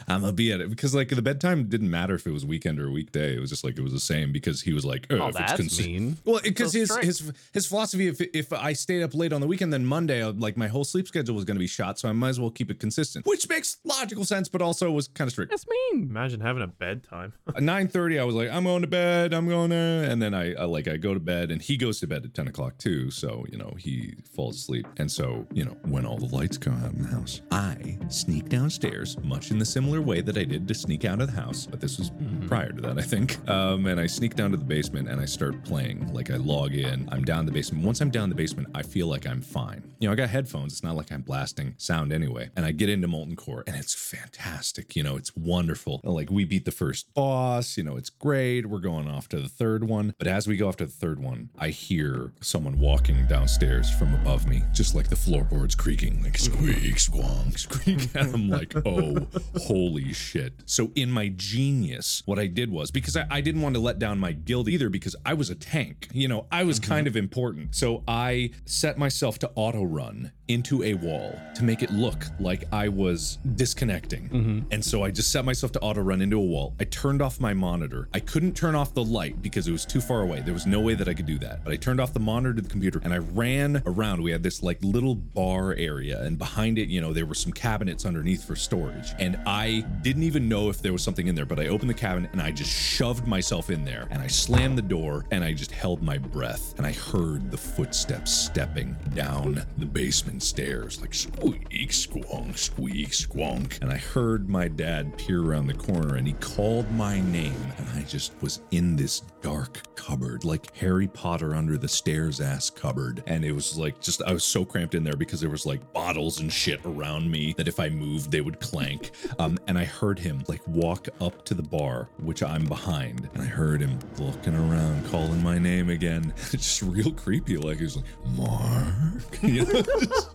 [0.07, 2.79] I'm gonna be at it because like the bedtime didn't matter if it was weekend
[2.79, 3.35] or weekday.
[3.35, 5.59] It was just like it was the same because he was like, oh, Oh, that's
[5.59, 6.17] it's mean.
[6.25, 9.47] Well, because So his his his philosophy, if if I stayed up late on the
[9.47, 12.11] weekend, then Monday, uh, like my whole sleep schedule was gonna be shot, so I
[12.11, 15.31] might as well keep it consistent, which makes logical sense, but also was kind of
[15.31, 15.51] strict.
[15.51, 16.03] That's mean.
[16.09, 17.33] imagine having a bedtime.
[17.47, 20.53] At 9:30 I was like I'm going to bed I'm going to and then I,
[20.53, 23.11] I like I go to bed and he goes to bed at 10 o'clock too
[23.11, 24.87] so you know he falls asleep.
[24.97, 28.49] And so you know when all the lights go out in the house I sneak
[28.49, 31.65] downstairs much in the similar way that I did to sneak out of the house
[31.65, 32.11] but this was
[32.47, 33.37] prior to that I think.
[33.49, 36.13] Um and I sneak down to the basement and I start playing.
[36.13, 37.85] Like I log in I'm down in the basement.
[37.85, 39.93] Once I'm down in the basement I feel like I'm fine.
[39.99, 42.49] You know I got headphones it's not like I'm blasting sound anyway.
[42.55, 46.01] And I get into Molten Core and it's fantastic you know it's wonderful.
[46.03, 49.49] Like we beat the first boss you know it's great we're going off to the
[49.49, 50.13] third one.
[50.17, 54.13] But as we go off to the third one I hear someone walking downstairs from
[54.13, 58.09] above me just like the floorboards creaking like squeak squonk squeak.
[58.15, 59.27] And I'm like oh
[59.61, 60.53] holy shit.
[60.65, 63.99] So in my genius what I did was because I, I didn't want to let
[63.99, 66.91] down my guild either because I was a tank you know I was mm-hmm.
[66.91, 67.75] kind of important.
[67.75, 72.65] So I set myself to auto run into a wall to make it look like
[72.71, 74.29] I was disconnecting.
[74.29, 74.59] Mm-hmm.
[74.71, 76.73] And so I just set myself to auto run into a wall.
[76.79, 78.07] I turned off my monitor.
[78.13, 80.41] I couldn't turn off the light because it was too far away.
[80.41, 81.63] There was no way that I could do that.
[81.63, 84.21] But I turned off the monitor to the computer and I ran around.
[84.21, 87.51] We had this like little bar area and behind it, you know, there were some
[87.51, 89.13] cabinets underneath for storage.
[89.19, 91.95] And I didn't even know if there was something in there, but I opened the
[91.95, 95.53] cabinet and I just shoved myself in there and I slammed the door and I
[95.53, 101.13] just held my breath and I heard the footsteps stepping down the basement stairs, like
[101.13, 103.81] squeak, squonk, squeak, squonk.
[103.81, 107.55] And I heard my dad peer around the corner and he called my name.
[107.77, 112.69] And I just was in this dark cupboard, like Harry Potter under the stairs ass
[112.69, 113.23] cupboard.
[113.27, 115.93] And it was like just, I was so cramped in there because there was like
[115.93, 119.11] bottles and shit around me that if I moved, they would clank.
[119.39, 123.29] Um, and I heard him like walk up to the bar, which I'm behind.
[123.33, 126.33] And I heard him looking around, calling my name again.
[126.51, 127.57] It's just real creepy.
[127.57, 129.39] Like he was like, Mark.
[129.51, 129.81] You know?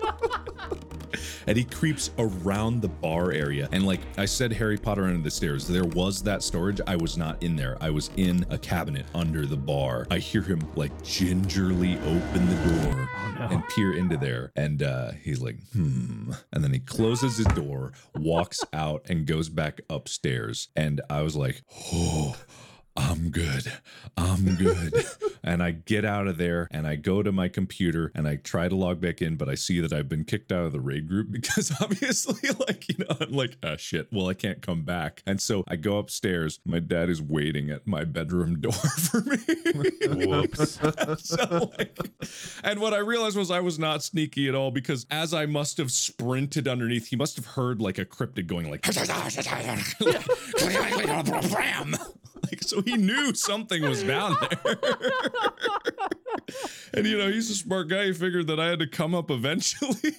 [1.46, 3.68] and he creeps around the bar area.
[3.72, 6.80] And like I said, Harry Potter under the stairs, there was that storage.
[6.86, 7.76] I was not in there.
[7.80, 10.06] I was in a cabinet under the bar.
[10.10, 13.08] I hear him like gingerly open the door
[13.50, 14.52] and peer into there.
[14.56, 16.32] And uh, he's like, hmm.
[16.52, 20.68] And then he closes his door, walks out, and goes back upstairs.
[20.76, 22.36] And I was like, oh.
[22.96, 23.72] I'm good.
[24.16, 25.04] I'm good.
[25.44, 28.68] and I get out of there and I go to my computer and I try
[28.68, 31.08] to log back in, but I see that I've been kicked out of the raid
[31.08, 34.08] group because obviously, like, you know, I'm like, ah, shit.
[34.12, 35.22] Well, I can't come back.
[35.26, 36.60] And so I go upstairs.
[36.64, 39.38] My dad is waiting at my bedroom door for me.
[40.26, 40.80] Whoops.
[41.22, 41.98] so, like,
[42.64, 45.78] and what I realized was I was not sneaky at all because as I must
[45.78, 48.86] have sprinted underneath, he must have heard like a cryptid going like,
[52.46, 54.74] like so he knew something was down there.
[56.94, 58.06] and you know, he's a smart guy.
[58.06, 59.94] He figured that I had to come up eventually.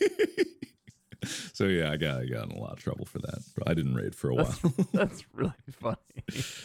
[1.57, 3.39] so yeah, I got I got in a lot of trouble for that.
[3.65, 4.55] I didn't raid for a while.
[4.93, 5.97] That's really funny.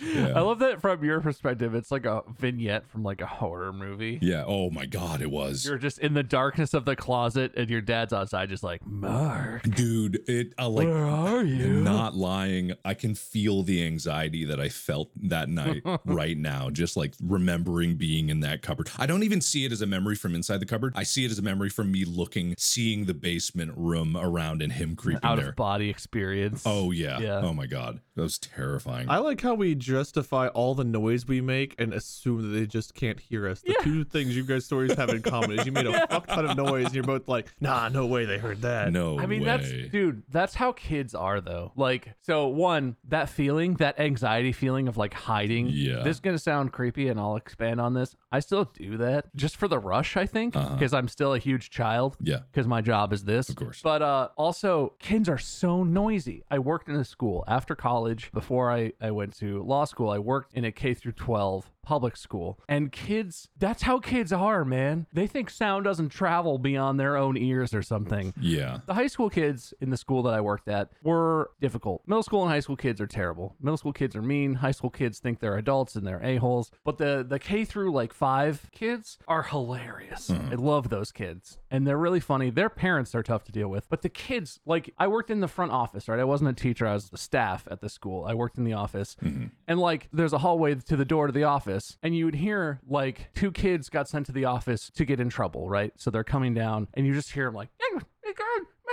[0.05, 0.35] Yeah.
[0.37, 1.75] I love that from your perspective.
[1.75, 4.19] It's like a vignette from like a horror movie.
[4.21, 4.45] yeah.
[4.47, 5.65] Oh my god, it was.
[5.65, 9.63] You're just in the darkness of the closet, and your dad's outside, just like Mark.
[9.63, 11.69] Dude, it uh, like Where are you?
[11.81, 12.75] not lying.
[12.85, 16.69] I can feel the anxiety that I felt that night right now.
[16.69, 18.91] Just like remembering being in that cupboard.
[18.99, 20.93] I don't even see it as a memory from inside the cupboard.
[20.97, 24.82] I see it as a memory from me looking, seeing the basement room around and
[24.83, 25.51] him creeping Out there.
[25.51, 26.63] of body experience.
[26.67, 27.19] Oh yeah.
[27.21, 27.41] Yeah.
[27.43, 28.01] Oh my god.
[28.15, 29.09] That was terrifying.
[29.09, 32.95] I like how we justify all the noise we make and assume that they just
[32.95, 33.63] can't hear us.
[33.63, 33.85] The Yeah.
[33.85, 36.57] two things you guys stories have in common is you made a fuck ton of
[36.57, 38.93] noise and you're both like, nah, no way they heard that.
[38.93, 39.47] no I mean, way.
[39.47, 40.23] that's dude.
[40.29, 41.73] That's how kids are, though.
[41.77, 45.69] Like, so one, that feeling, that anxiety feeling of like hiding.
[45.71, 46.03] Yeah.
[46.03, 48.15] This is gonna sound creepy, and I'll expand on this.
[48.31, 50.75] I still do that just for the rush, I think, Uh-huh.
[50.75, 52.17] because I'm still a huge child.
[52.21, 52.41] Yeah.
[52.51, 53.49] Because my job is this.
[53.49, 53.81] Of course.
[53.83, 56.45] But uh, also, kids are so noisy.
[56.51, 58.31] I worked in a school after college.
[58.33, 62.17] Before I, I went to law school, I worked in a K through 12 public
[62.17, 62.59] school.
[62.69, 65.07] And kids, that's how kids are, man.
[65.13, 68.33] They think sound doesn't travel beyond their own ears or something.
[68.41, 68.79] Yeah.
[68.87, 72.03] The high school kids in the school that I worked at were difficult.
[72.07, 73.57] Middle school and high school kids are terrible.
[73.61, 74.55] Middle school kids are mean.
[74.55, 76.71] High school kids think they're adults and they're a-holes.
[76.85, 80.31] But the the K through like 5 kids are hilarious.
[80.31, 80.53] Mm-hmm.
[80.53, 81.59] I love those kids.
[81.71, 82.51] And they're really funny.
[82.51, 83.89] Their parents are tough to deal with.
[83.89, 86.21] But the kids, like I worked in the front office, right?
[86.21, 88.25] I wasn't a teacher, I was the staff at the school.
[88.25, 89.17] I worked in the office.
[89.23, 89.47] Mm-hmm.
[89.67, 91.72] And like there's a hallway to the door to the office
[92.03, 95.29] and you would hear like two kids got sent to the office to get in
[95.29, 95.93] trouble, right?
[95.97, 98.33] So they're coming down and you just hear them like, "Hey, hey,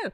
[0.02, 0.12] man,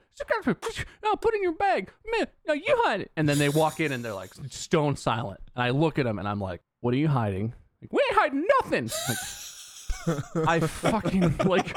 [1.05, 3.11] oh, put in your bag, man, no, you hide it.
[3.15, 5.41] And then they walk in and they're like stone silent.
[5.55, 7.53] And I look at them and I'm like, what are you hiding?
[7.81, 8.89] Like, we ain't hiding nothing.
[9.09, 11.75] Like, I fucking like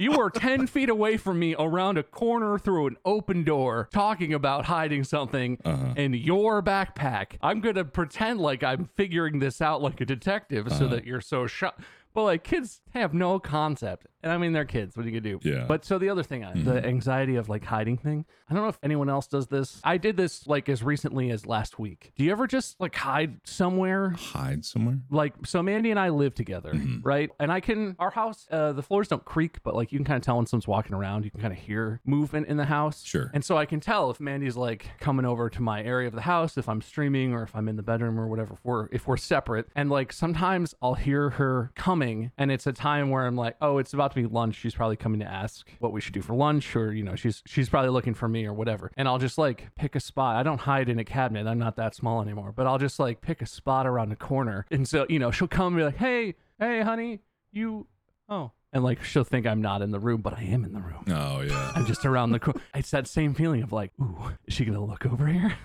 [0.00, 4.32] you were 10 feet away from me around a corner through an open door talking
[4.32, 5.94] about hiding something uh-huh.
[5.96, 7.36] in your backpack.
[7.42, 10.86] I'm going to pretend like I'm figuring this out like a detective so uh-huh.
[10.88, 11.82] that you're so shocked.
[12.14, 14.06] But like kids have no concept.
[14.22, 14.96] And I mean they're kids.
[14.96, 15.48] What are you gonna do?
[15.48, 15.64] Yeah.
[15.66, 16.86] But so the other thing, uh, the mm-hmm.
[16.86, 18.24] anxiety of like hiding thing.
[18.48, 19.80] I don't know if anyone else does this.
[19.84, 22.12] I did this like as recently as last week.
[22.16, 24.98] Do you ever just like hide somewhere Hide somewhere.
[25.10, 27.00] like so mandy and i live together mm-hmm.
[27.02, 30.04] right and i can our house uh, the floors don't creak but like you can
[30.04, 32.64] kind of tell when someone's walking around you can kind of hear movement in the
[32.64, 33.30] house Sure.
[33.34, 36.22] and so i can tell if mandy's like coming over to my area of the
[36.22, 39.06] house if i'm streaming or if i'm in the bedroom or whatever if we're if
[39.06, 43.36] we're separate and like sometimes i'll hear her coming and it's a time where i'm
[43.36, 46.14] like oh it's about to be lunch she's probably coming to ask what we should
[46.14, 48.90] do for lunch or you know she's she's probably looking for me or whatever.
[48.96, 50.36] And i'll just like pick a spot.
[50.36, 51.46] I don't hide in a cabinet.
[51.46, 54.66] I'm not that small anymore but i'll just like pick a spot around the corner.
[54.70, 57.20] And so you know she'll come and be like hey hey honey
[57.52, 57.86] you
[58.28, 60.80] oh and like she'll think i'm not in the room but i am in the
[60.80, 61.04] room.
[61.08, 61.72] Oh yeah.
[61.74, 64.84] i'm just around the corner it's that same feeling of like ooh is she gonna
[64.84, 65.52] look over here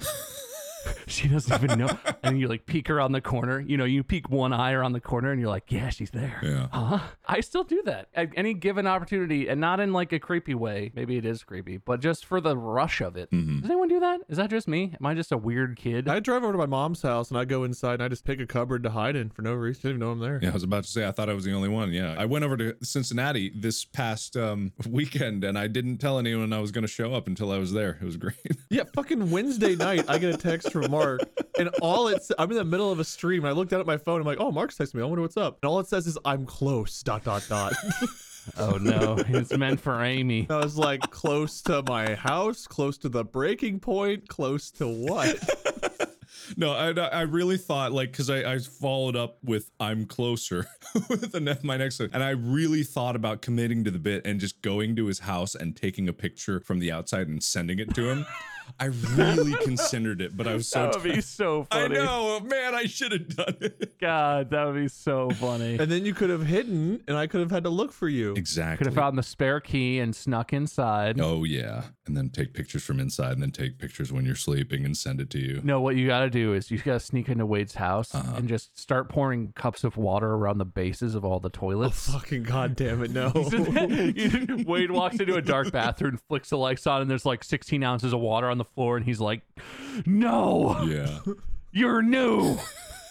[1.07, 3.59] she doesn't even know and you like peek around the corner.
[3.59, 6.39] You know, you peek one eye around the corner, and you're like, yeah, she's there.
[6.43, 6.67] Yeah.
[6.71, 6.99] Huh?
[7.27, 10.91] I still do that at any given opportunity, and not in like a creepy way.
[10.95, 13.31] Maybe it is creepy, but just for the rush of it.
[13.31, 13.61] Mm-hmm.
[13.61, 14.21] Does anyone do that?
[14.29, 14.95] Is that just me?
[14.99, 16.07] Am I just a weird kid?
[16.07, 18.39] I drive over to my mom's house and I go inside and I just pick
[18.39, 19.81] a cupboard to hide in for no reason.
[19.81, 20.39] Didn't even know I'm there.
[20.41, 21.91] Yeah, I was about to say I thought I was the only one.
[21.91, 26.53] Yeah, I went over to Cincinnati this past um, weekend, and I didn't tell anyone
[26.53, 27.97] I was going to show up until I was there.
[28.01, 28.35] It was great.
[28.67, 31.21] Yeah, fucking Wednesday night, I get a text from Mark,
[31.57, 33.43] and all it's I'm in the middle of a stream.
[33.43, 34.19] And I looked down at my phone.
[34.19, 35.01] I'm like, oh, Mark's texting me.
[35.01, 35.59] I wonder what's up.
[35.61, 37.01] And all it says is I'm close.
[37.01, 37.73] Dot dot dot.
[38.57, 40.47] oh no, it's meant for Amy.
[40.49, 45.37] I was like, close to my house, close to the breaking point, close to what?
[46.57, 50.67] No, I, I really thought like because I, I followed up with "I'm closer"
[51.09, 54.25] with the ne- my next one, and I really thought about committing to the bit
[54.25, 57.79] and just going to his house and taking a picture from the outside and sending
[57.79, 58.25] it to him.
[58.79, 61.23] I really considered it, but I was so That would be tired.
[61.23, 62.75] so I know, man.
[62.75, 63.97] I should have done it.
[63.99, 65.77] God, that would be so funny.
[65.79, 68.33] And then you could have hidden, and I could have had to look for you.
[68.33, 68.77] Exactly.
[68.77, 71.19] Could have found the spare key and snuck inside.
[71.21, 74.83] Oh yeah, and then take pictures from inside, and then take pictures when you're sleeping
[74.85, 75.61] and send it to you.
[75.63, 78.33] No, what you got to do is you got to sneak into Wade's house Uh-huh.
[78.37, 82.11] and just start pouring cups of water around the bases of all the Oh, toilets.
[82.11, 83.31] fucking goddamn it, no.
[84.67, 88.13] Wade walks into a dark bathroom, flicks the lights on, and there's like 16 ounces
[88.13, 89.41] of water on the floor, and he's like,
[90.05, 91.19] "No, Yeah.
[91.71, 92.57] you're new."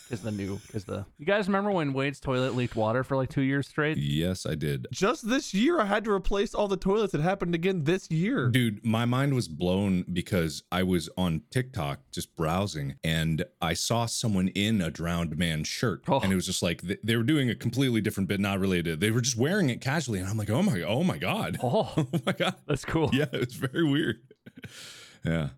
[0.07, 1.07] Because the new, because the.
[1.19, 3.97] You guys remember when Wade's toilet leaked water for like two years straight?
[3.97, 4.87] yes, I did.
[4.93, 7.15] Just this year, I had to replace all the toilets.
[7.15, 8.51] It happened again this year.
[8.51, 14.05] Dude, my mind was blown because I was on TikTok just browsing and I saw
[14.05, 16.03] someone in a drowned man's shirt.
[16.07, 16.21] Oh.
[16.21, 19.01] And it was just like th- they were doing a completely different bit, not related.
[19.01, 20.19] They were just wearing it casually.
[20.19, 21.57] And I'm like, oh my, oh my God.
[21.63, 22.57] Oh, Oh my God.
[22.69, 23.09] that's cool.
[23.15, 24.19] Yeah, it was very weird.
[25.25, 25.49] Yeah.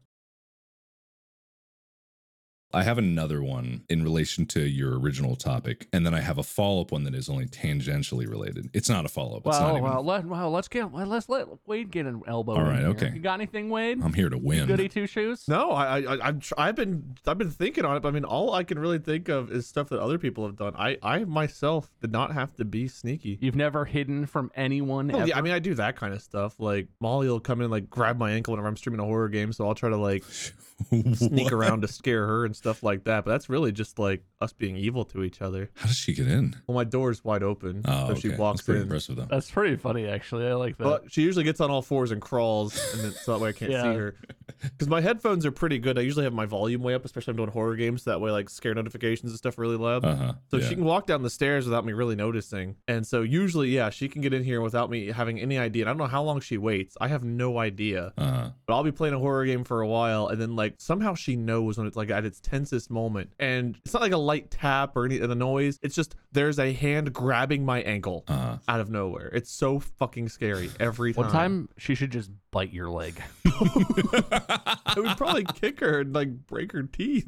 [2.74, 6.42] I have another one in relation to your original topic, and then I have a
[6.42, 8.68] follow up one that is only tangentially related.
[8.74, 9.46] It's not a follow up.
[9.46, 12.52] It's not Well, even, let, well, let's get let's let Wade get an elbow.
[12.56, 13.08] All right, in right, here.
[13.08, 13.12] okay.
[13.14, 14.00] You got anything, Wade?
[14.02, 14.66] I'm here to win.
[14.66, 15.44] Goody two shoes.
[15.48, 18.00] No, I, I, I'm, tr- I've been, I've been thinking on it.
[18.00, 20.56] But I mean, all I can really think of is stuff that other people have
[20.56, 20.74] done.
[20.76, 23.38] I, I myself did not have to be sneaky.
[23.40, 25.08] You've never hidden from anyone.
[25.08, 25.28] Well, ever?
[25.28, 26.56] yeah, I mean, I do that kind of stuff.
[26.58, 29.28] Like Molly will come in and like grab my ankle whenever I'm streaming a horror
[29.28, 30.24] game, so I'll try to like
[31.14, 33.24] sneak around to scare her and stuff like that.
[33.24, 35.70] But that's really just like us being evil to each other.
[35.74, 36.54] How does she get in?
[36.66, 38.20] Well, my door's wide open, Oh, so okay.
[38.20, 38.82] she That's walks pretty in.
[38.84, 39.26] impressive, though.
[39.30, 40.46] That's pretty funny, actually.
[40.46, 40.84] I like that.
[40.84, 43.52] But she usually gets on all fours and crawls, and then, so that way I
[43.52, 43.82] can't Yeah.
[43.82, 44.14] see her.
[44.62, 45.98] Because my headphones are pretty good.
[45.98, 48.02] I usually have my volume way up, especially if I'm doing horror games.
[48.02, 50.04] So that way, like scare notifications and stuff are really loud.
[50.04, 50.32] Uh huh.
[50.50, 52.76] So she can walk down the stairs without me really noticing.
[52.88, 55.82] And so usually, yeah, she can get in here without me having any idea.
[55.84, 56.96] And I don't know how long she waits.
[57.00, 58.12] I have no idea.
[58.18, 58.50] Uh huh.
[58.66, 61.36] But I'll be playing a horror game for a while, and then like somehow she
[61.36, 63.30] knows when it's like at its tensest moment.
[63.38, 65.78] And it's not like a light tap or any of the noise.
[65.82, 68.56] It's just there's a hand grabbing my ankle Uh huh.
[68.68, 69.28] out of nowhere.
[69.32, 71.24] It's so fucking scary every time.
[71.24, 73.20] One time, she should just bite your leg.
[73.46, 77.26] I would probably kick her and like break her teeth.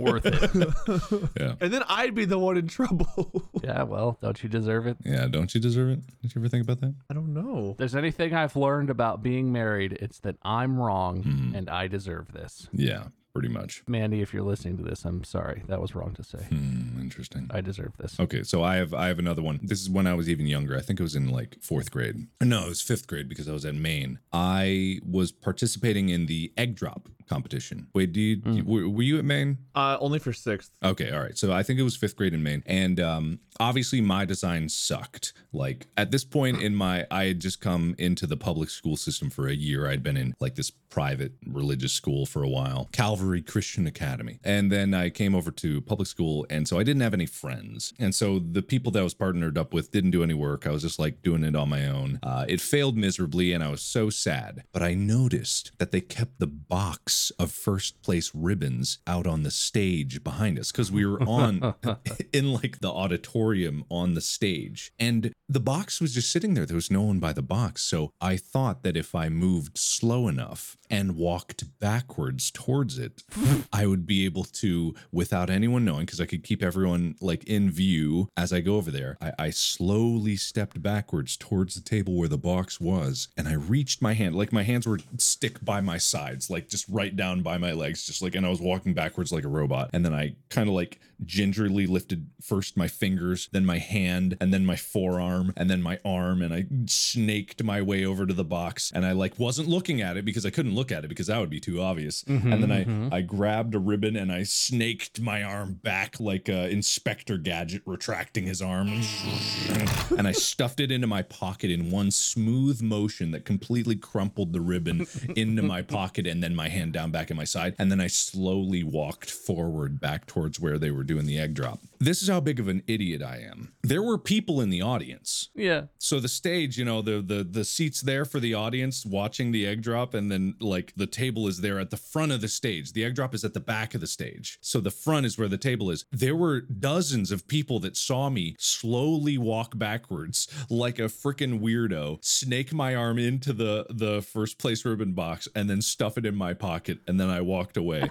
[0.00, 1.30] Worth it.
[1.40, 1.54] Yeah.
[1.60, 3.50] And then I'd be the one in trouble.
[3.64, 4.98] Yeah, well, don't you deserve it?
[5.06, 5.26] Yeah.
[5.26, 6.00] Don't you deserve it?
[6.20, 6.94] Did you ever think about that?
[7.08, 7.70] I don't know.
[7.70, 11.54] If there's anything I've learned about being married, it's that I'm wrong Hmm.
[11.54, 12.68] and I deserve this.
[12.74, 13.04] Yeah.
[13.34, 13.82] Pretty much.
[13.88, 15.64] Mandy, if you're listening to this, I'm sorry.
[15.66, 16.38] That was wrong to say.
[16.38, 17.50] Hmm, interesting.
[17.50, 18.18] I deserve this.
[18.20, 19.58] Okay, so I have I have another one.
[19.60, 20.76] This is when I was even younger.
[20.76, 22.28] I think it was in like fourth grade.
[22.40, 24.20] No, it was fifth grade because I was at Maine.
[24.32, 27.86] I was participating in the egg drop competition.
[27.94, 28.64] Wait, do you, Hmm.
[28.64, 29.58] were, were you at Maine?
[29.74, 30.70] Uh, only for sixth.
[30.82, 31.36] Okay, all right.
[31.36, 35.32] So I think it was fifth grade in Maine, and um, obviously my design sucked.
[35.52, 39.30] Like at this point in my, I had just come into the public school system
[39.30, 39.88] for a year.
[39.88, 44.70] I'd been in like this private religious school for a while, Calvary Christian Academy, and
[44.70, 48.14] then I came over to public school, and so I didn't have any friends, and
[48.14, 50.66] so the people that I was partnered up with didn't do any work.
[50.66, 52.18] I was just like doing it on my own.
[52.22, 54.62] Uh, it failed miserably, and I was so sad.
[54.72, 59.50] But I noticed that they kept the box of first place ribbons out on the
[59.50, 61.74] stage behind us because we were on
[62.32, 64.92] in like the auditorium on the stage.
[64.98, 66.66] And the box was just sitting there.
[66.66, 67.82] There was no one by the box.
[67.82, 73.22] So i thought that if i moved slow enough and walked backwards towards it
[73.72, 77.70] i would be able to without anyone knowing because i could keep everyone like in
[77.70, 82.28] view as i go over there I, I slowly stepped backwards towards the table where
[82.28, 85.98] the box was and i reached my hand like my hands were stick by my
[85.98, 88.94] sides like just right right down by my legs, just like, and I was walking
[88.94, 89.90] backwards like a robot.
[89.92, 94.54] And then I kind of like gingerly lifted first my fingers, then my hand, and
[94.54, 98.44] then my forearm, and then my arm, and I snaked my way over to the
[98.44, 98.90] box.
[98.94, 101.38] And I like wasn't looking at it because I couldn't look at it because that
[101.40, 102.22] would be too obvious.
[102.26, 106.68] and then I I grabbed a ribbon and I snaked my arm back like uh,
[106.70, 108.88] Inspector Gadget retracting his arm,
[110.16, 114.60] and I stuffed it into my pocket in one smooth motion that completely crumpled the
[114.60, 117.74] ribbon into my pocket and then my hand down back in my side.
[117.78, 121.80] And then I slowly walked forward back towards where they were doing the egg drop.
[122.00, 123.72] This is how big of an idiot I am.
[123.82, 125.50] There were people in the audience.
[125.54, 125.84] Yeah.
[125.98, 129.66] So the stage, you know, the the the seats there for the audience watching the
[129.66, 132.92] egg drop, and then like the table is there at the front of the stage.
[132.92, 134.58] The egg drop is at the back of the stage.
[134.60, 136.04] So the front is where the table is.
[136.12, 142.24] There were dozens of people that saw me slowly walk backwards like a freaking weirdo,
[142.24, 146.36] snake my arm into the the first place ribbon box, and then stuff it in
[146.36, 148.08] my pocket, and then I walked away.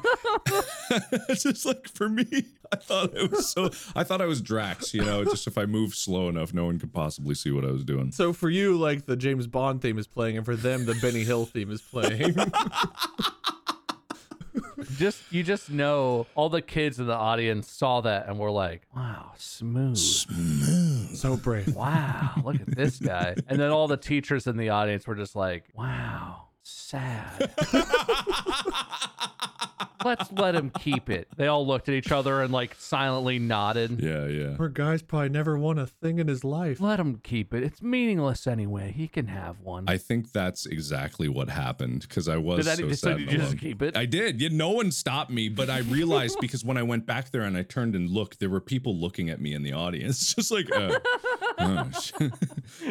[1.29, 2.25] it's just like for me,
[2.71, 3.69] I thought it was so.
[3.95, 5.23] I thought I was Drax, you know.
[5.23, 8.11] Just if I moved slow enough, no one could possibly see what I was doing.
[8.11, 11.23] So for you, like the James Bond theme is playing, and for them, the Benny
[11.23, 12.35] Hill theme is playing.
[14.97, 18.83] Just you just know all the kids in the audience saw that and were like,
[18.95, 21.75] "Wow, smooth, smooth." so brave.
[21.75, 23.35] Wow, look at this guy.
[23.47, 27.51] And then all the teachers in the audience were just like, "Wow, sad."
[30.05, 31.29] Let's let him keep it.
[31.37, 34.01] They all looked at each other and like silently nodded.
[34.01, 34.55] Yeah, yeah.
[34.57, 36.81] Poor guy's probably never won a thing in his life.
[36.81, 37.63] Let him keep it.
[37.63, 38.91] It's meaningless anyway.
[38.91, 39.85] He can have one.
[39.87, 43.17] I think that's exactly what happened because I was Did that- so so sad.
[43.17, 43.57] did and you just alone.
[43.59, 43.95] keep it?
[43.95, 44.41] I did.
[44.41, 47.55] Yeah, no one stopped me, but I realized because when I went back there and
[47.55, 50.69] I turned and looked, there were people looking at me in the audience, just like,
[50.75, 50.99] uh,
[51.59, 51.89] oh,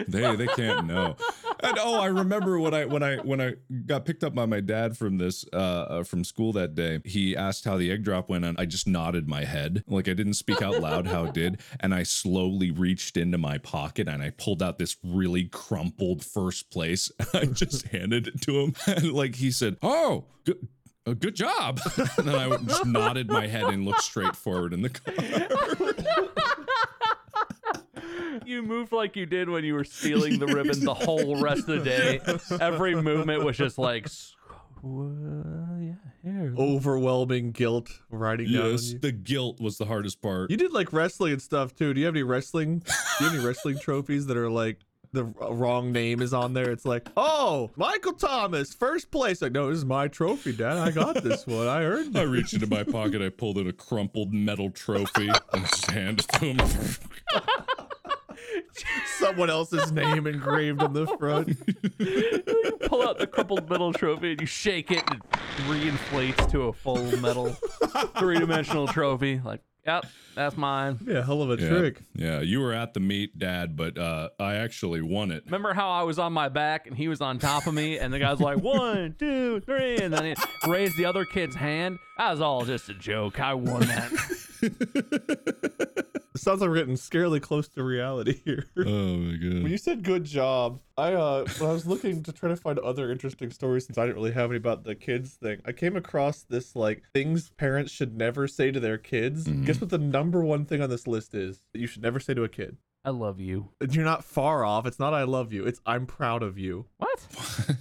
[0.08, 1.16] they they can't know.
[1.60, 3.52] And oh, I remember when I when I when I
[3.86, 7.00] got picked up by my dad from this uh, uh from school that day.
[7.04, 10.14] He asked how the egg drop went, and I just nodded my head, like I
[10.14, 14.22] didn't speak out loud how it did, and I slowly reached into my pocket and
[14.22, 17.10] I pulled out this really crumpled first place.
[17.34, 20.68] I just handed it to him, and like he said, "Oh, good."
[21.04, 21.80] Uh, good job.
[22.16, 25.12] and then I just nodded my head and looked straight forward in the car.
[28.44, 31.82] You moved like you did when you were stealing the ribbon the whole rest of
[31.82, 32.20] the day.
[32.60, 34.34] Every movement was just like, "S-
[34.84, 34.88] uh,
[35.80, 36.54] yeah, here.
[36.58, 40.50] Overwhelming guilt riding down on yes, the guilt was the hardest part.
[40.50, 41.94] You did like wrestling and stuff too.
[41.94, 42.80] Do you have any wrestling?
[42.80, 44.78] Do you have any wrestling trophies that are like
[45.12, 46.70] the wrong name is on there?
[46.70, 49.42] It's like, oh, Michael Thomas, first place.
[49.42, 50.78] Like, no, this is my trophy, Dad.
[50.78, 51.68] I got this one.
[51.68, 52.26] I earned I it.
[52.26, 56.28] reached into my pocket, I pulled out a crumpled metal trophy and just handed it
[56.38, 56.58] to him.
[59.18, 61.48] Someone else's name engraved on the front.
[61.98, 66.62] You pull out the crumpled metal trophy and you shake it and it reinflates to
[66.64, 67.50] a full metal
[68.18, 69.40] three dimensional trophy.
[69.44, 70.98] Like, yep, that's mine.
[71.06, 71.68] Yeah, hell of a Yeah.
[71.68, 72.02] trick.
[72.14, 75.44] Yeah, you were at the meet, Dad, but uh, I actually won it.
[75.46, 78.12] Remember how I was on my back and he was on top of me, and
[78.12, 80.34] the guy's like one, two, three, and then he
[80.70, 81.98] raised the other kid's hand.
[82.18, 83.38] That was all just a joke.
[83.40, 85.71] I won that.
[86.42, 88.66] It sounds like we're getting scarily close to reality here.
[88.76, 88.82] Oh
[89.16, 89.62] my god!
[89.62, 92.80] When you said good job, I uh when I was looking to try to find
[92.80, 95.94] other interesting stories since I didn't really have any about the kids thing, I came
[95.94, 99.46] across this like things parents should never say to their kids.
[99.46, 102.34] Guess what the number one thing on this list is that you should never say
[102.34, 102.76] to a kid?
[103.04, 103.70] I love you.
[103.90, 104.86] You're not far off.
[104.86, 105.64] It's not I love you.
[105.64, 106.86] It's I'm proud of you.
[106.98, 107.26] What?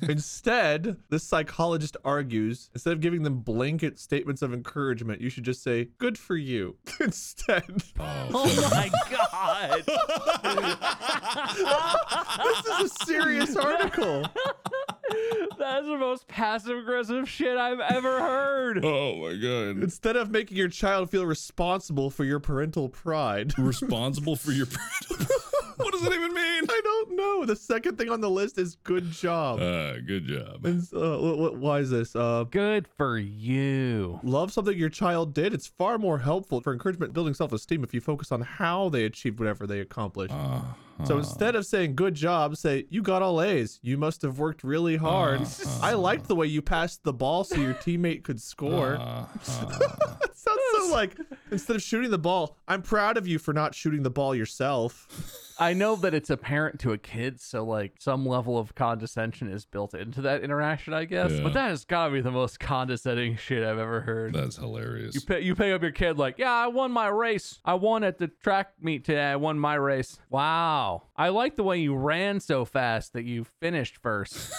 [0.09, 5.61] Instead, this psychologist argues instead of giving them blanket statements of encouragement, you should just
[5.61, 7.83] say good for you instead.
[7.99, 9.83] Oh, oh my god.
[12.43, 14.25] this is a serious article.
[15.61, 18.83] That's the most passive aggressive shit I've ever heard.
[18.91, 19.83] Oh my god.
[19.83, 23.57] Instead of making your child feel responsible for your parental pride.
[23.59, 24.65] Responsible for your
[25.77, 26.60] What does that even mean?
[27.21, 27.43] I.
[27.45, 29.59] The second thing on the list is good job.
[29.59, 30.65] Uh, good job.
[30.65, 32.15] And, uh, wh- wh- why is this?
[32.15, 34.19] Uh, Good for you.
[34.23, 35.53] love something your child did.
[35.53, 39.39] It's far more helpful for encouragement, building self-esteem if you focus on how they achieved
[39.39, 40.33] whatever they accomplished.
[41.05, 43.79] So instead of saying good job, say you got all A's.
[43.81, 45.41] You must have worked really hard.
[45.81, 48.97] I liked the way you passed the ball so your teammate could score.
[49.01, 49.75] That sounds
[50.35, 50.51] so
[50.95, 51.17] like
[51.51, 55.07] instead of shooting the ball, I'm proud of you for not shooting the ball yourself.
[55.59, 59.47] I know that it's a parent to a kid, so like some level of condescension
[59.47, 61.31] is built into that interaction, I guess.
[61.31, 61.43] Yeah.
[61.43, 64.33] But that has gotta be the most condescending shit I've ever heard.
[64.33, 65.13] That's hilarious.
[65.13, 67.59] You pay, you pay up your kid like, yeah, I won my race.
[67.63, 69.23] I won at the track meet today.
[69.23, 70.17] I won my race.
[70.29, 71.03] Wow.
[71.15, 74.51] I like the way you ran so fast that you finished first.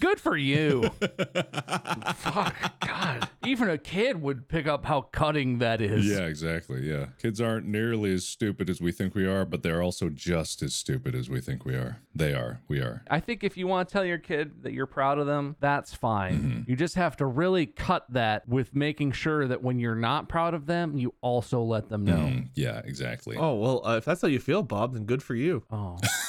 [0.00, 0.82] Good for you.
[2.14, 3.28] fuck, God.
[3.44, 6.06] Even a kid would pick up how cutting that is.
[6.06, 6.88] Yeah, exactly.
[6.88, 7.06] Yeah.
[7.20, 10.74] Kids aren't nearly as stupid as we think we are, but they're also just as
[10.74, 12.00] stupid as we think we are.
[12.14, 12.60] They are.
[12.68, 13.02] We are.
[13.10, 15.94] I think if you want to tell your kid that you're proud of them, that's
[15.94, 16.34] fine.
[16.34, 16.70] Mm-hmm.
[16.70, 20.54] You just have to really cut that with making sure that when you're not proud
[20.54, 22.16] of them, you also let them know.
[22.16, 23.36] Mm, yeah, exactly.
[23.36, 25.62] Oh well, uh, if that's how you feel, Bob, then good for you.
[25.70, 25.98] Oh.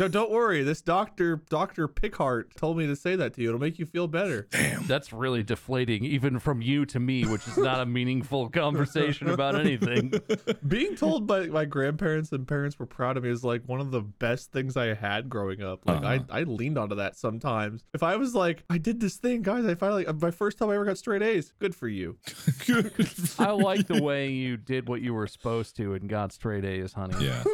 [0.00, 0.62] No, don't worry.
[0.62, 3.48] This doctor, Doctor Pickhart, told me to say that to you.
[3.48, 4.48] It'll make you feel better.
[4.50, 4.86] Damn.
[4.86, 9.56] That's really deflating, even from you to me, which is not a meaningful conversation about
[9.56, 10.14] anything.
[10.66, 13.90] Being told by my grandparents and parents were proud of me is like one of
[13.90, 15.86] the best things I had growing up.
[15.86, 16.18] Like Uh-huh.
[16.30, 17.84] I, I leaned onto that sometimes.
[17.92, 19.66] If I was like, I did this thing, guys.
[19.66, 21.52] I finally my first time I ever got straight A's.
[21.58, 22.16] Good for you.
[22.66, 22.90] Good.
[23.38, 26.94] I like the way you did what you were supposed to and got straight A's,
[26.94, 27.22] honey.
[27.22, 27.44] Yeah.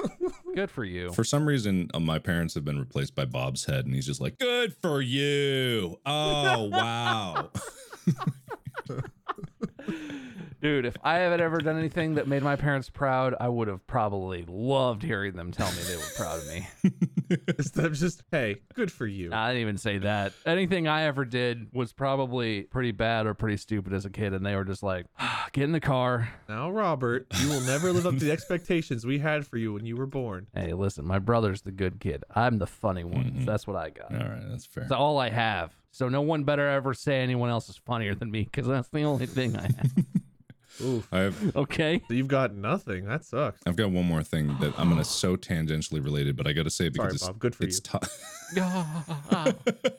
[0.57, 1.13] Good for you.
[1.13, 4.23] For some reason, uh, my parents have been replaced by Bob's head, and he's just
[4.23, 7.51] like, "Good for you." Oh wow.
[10.62, 13.87] Dude, if I had ever done anything that made my parents proud, I would have
[13.87, 16.66] probably loved hearing them tell me they were proud of me.
[17.59, 19.32] Instead of just, hey, good for you.
[19.32, 20.32] I didn't even say that.
[20.47, 24.45] Anything I ever did was probably pretty bad or pretty stupid as a kid, and
[24.47, 26.30] they were just like, "Ah, get in the car.
[26.49, 29.84] Now, Robert, you will never live up to the expectations we had for you when
[29.84, 30.47] you were born.
[30.55, 32.24] Hey, listen, my brother's the good kid.
[32.34, 33.45] I'm the funny one.
[33.45, 34.11] That's what I got.
[34.12, 34.84] All right, that's fair.
[34.84, 35.76] That's all I have.
[35.97, 39.05] So no one better ever say anyone else is funnier than me, because that's the
[39.05, 39.92] only thing I have.
[41.12, 42.03] I have Okay.
[42.09, 43.07] So you've got nothing.
[43.07, 43.61] That sucks.
[43.66, 46.70] I've got one more thing that I'm gonna so tangentially related, but I got to
[46.70, 47.39] say it because Sorry, it's, Bob.
[47.39, 48.01] Good for it's you.
[48.01, 49.57] to-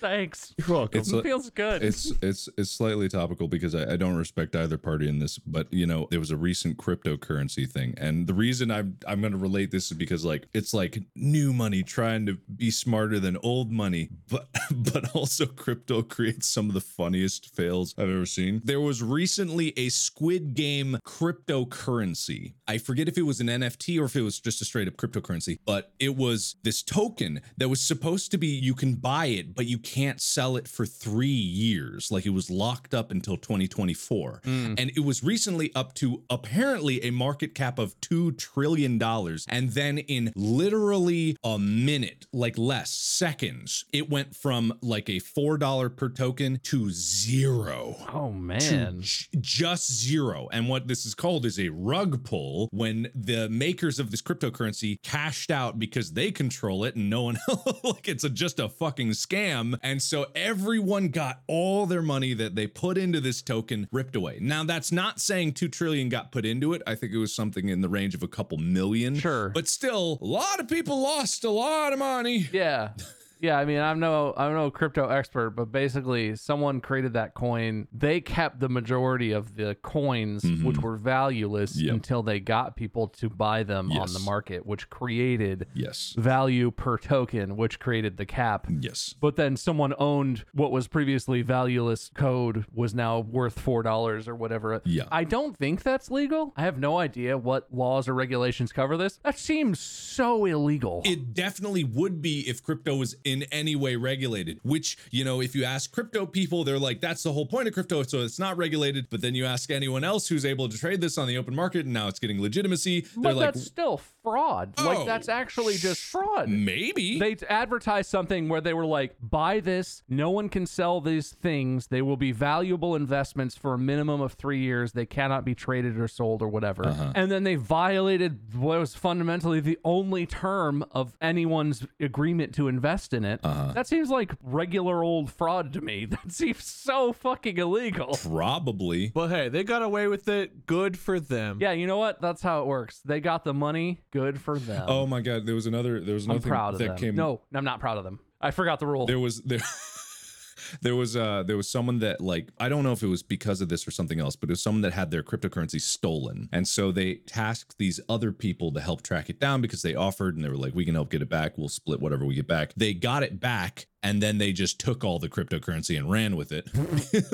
[0.00, 0.54] Thanks.
[0.56, 1.00] You're welcome.
[1.00, 1.82] It's It feels good.
[1.82, 5.70] it's it's it's slightly topical because I, I don't respect either party in this, but
[5.72, 9.38] you know there was a recent cryptocurrency thing, and the reason I'm I'm going to
[9.38, 13.70] relate this is because like it's like new money trying to be smarter than old
[13.70, 18.62] money, but but also crypto creates some of the funniest fails I've ever seen.
[18.64, 19.90] There was recently a
[20.20, 22.52] Squid Game cryptocurrency.
[22.68, 24.98] I forget if it was an NFT or if it was just a straight up
[24.98, 29.54] cryptocurrency, but it was this token that was supposed to be you can buy it,
[29.54, 32.12] but you can't sell it for three years.
[32.12, 34.42] Like it was locked up until 2024.
[34.44, 34.74] Hmm.
[34.76, 39.02] And it was recently up to apparently a market cap of $2 trillion.
[39.48, 45.96] And then in literally a minute, like less seconds, it went from like a $4
[45.96, 48.98] per token to zero oh man.
[49.00, 50.09] j- just zero.
[50.52, 55.00] And what this is called is a rug pull when the makers of this cryptocurrency
[55.02, 57.38] cashed out because they control it and no one
[57.84, 59.78] like it's a, just a fucking scam.
[59.82, 64.38] And so everyone got all their money that they put into this token ripped away.
[64.40, 66.82] Now that's not saying 2 trillion got put into it.
[66.86, 69.14] I think it was something in the range of a couple million.
[69.16, 69.50] Sure.
[69.50, 72.48] But still, a lot of people lost a lot of money.
[72.52, 72.90] Yeah.
[73.40, 77.88] Yeah, I mean, I'm no, I'm no crypto expert, but basically, someone created that coin.
[77.92, 81.86] They kept the majority of the coins, which were valueless, Mm-hmm.
[81.86, 81.94] Yep.
[81.94, 86.14] until they got people to buy them on the market, which created Yes.
[86.18, 88.66] value per token, which created the cap.
[88.80, 89.14] Yes.
[89.20, 94.34] But then someone owned what was previously valueless code was now worth four dollars or
[94.34, 94.82] whatever.
[94.84, 95.04] Yeah.
[95.10, 96.52] I don't think that's legal.
[96.56, 99.18] I have no idea what laws or regulations cover this.
[99.22, 101.02] That seems so illegal.
[101.04, 105.54] It definitely would be if crypto was in any way regulated, which, you know, if
[105.54, 108.02] you ask crypto people, they're like, that's the whole point of crypto.
[108.02, 109.06] So it's not regulated.
[109.10, 111.84] But then you ask anyone else who's able to trade this on the open market
[111.84, 113.06] and now it's getting legitimacy.
[113.14, 114.74] but They're like, that's still fraud.
[114.78, 116.48] Oh, like that's actually just fraud.
[116.48, 117.18] maybe.
[117.18, 120.02] They advertised something where they were like, buy this.
[120.08, 121.88] No one can sell these things.
[121.88, 124.92] They will be valuable investments for a minimum of three years.
[124.92, 126.86] They cannot be traded or sold or whatever.
[126.88, 127.12] Uh-huh.
[127.14, 133.12] And then they violated what was fundamentally the only term of anyone's agreement to invest
[133.14, 133.40] in it.
[133.42, 133.72] Uh-huh.
[133.72, 136.06] That seems like regular old fraud to me.
[136.20, 138.18] That seems so fucking illegal.
[138.22, 139.08] Probably.
[139.08, 140.66] But hey, they got away with it.
[140.66, 141.58] Good for them.
[141.60, 142.20] Yeah, you know what?
[142.20, 143.00] That's how it works.
[143.04, 144.00] They got the money.
[144.12, 144.84] Good for them.
[144.88, 145.46] Oh my God.
[145.46, 146.96] There was another, there was I'm another thing proud of that them.
[146.96, 147.14] came.
[147.14, 148.18] No, I'm not proud of them.
[148.40, 149.06] I forgot the rule.
[149.06, 149.60] there was there
[150.82, 153.60] there was uh there was someone that like I don't know if it was because
[153.60, 156.48] of this or something else, but it was someone that had their cryptocurrency stolen.
[156.52, 160.36] And so they tasked these other people to help track it down because they offered
[160.36, 161.56] and they were like, we can help get it back.
[161.58, 162.72] We'll split whatever we get back.
[162.76, 166.50] They got it back and then they just took all the cryptocurrency and ran with
[166.52, 166.68] it.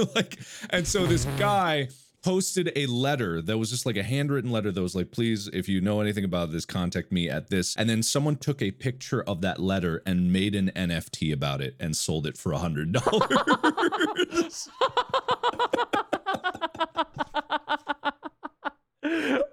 [0.16, 0.39] like
[0.70, 1.89] and so this guy
[2.27, 5.68] posted a letter that was just like a handwritten letter that was like, please, if
[5.68, 7.77] you know anything about this, contact me at this.
[7.77, 11.77] And then someone took a picture of that letter and made an NFT about it
[11.79, 14.68] and sold it for a hundred dollars.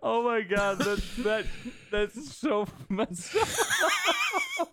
[0.02, 1.46] oh my god, that's that
[1.92, 3.48] that's so messed up.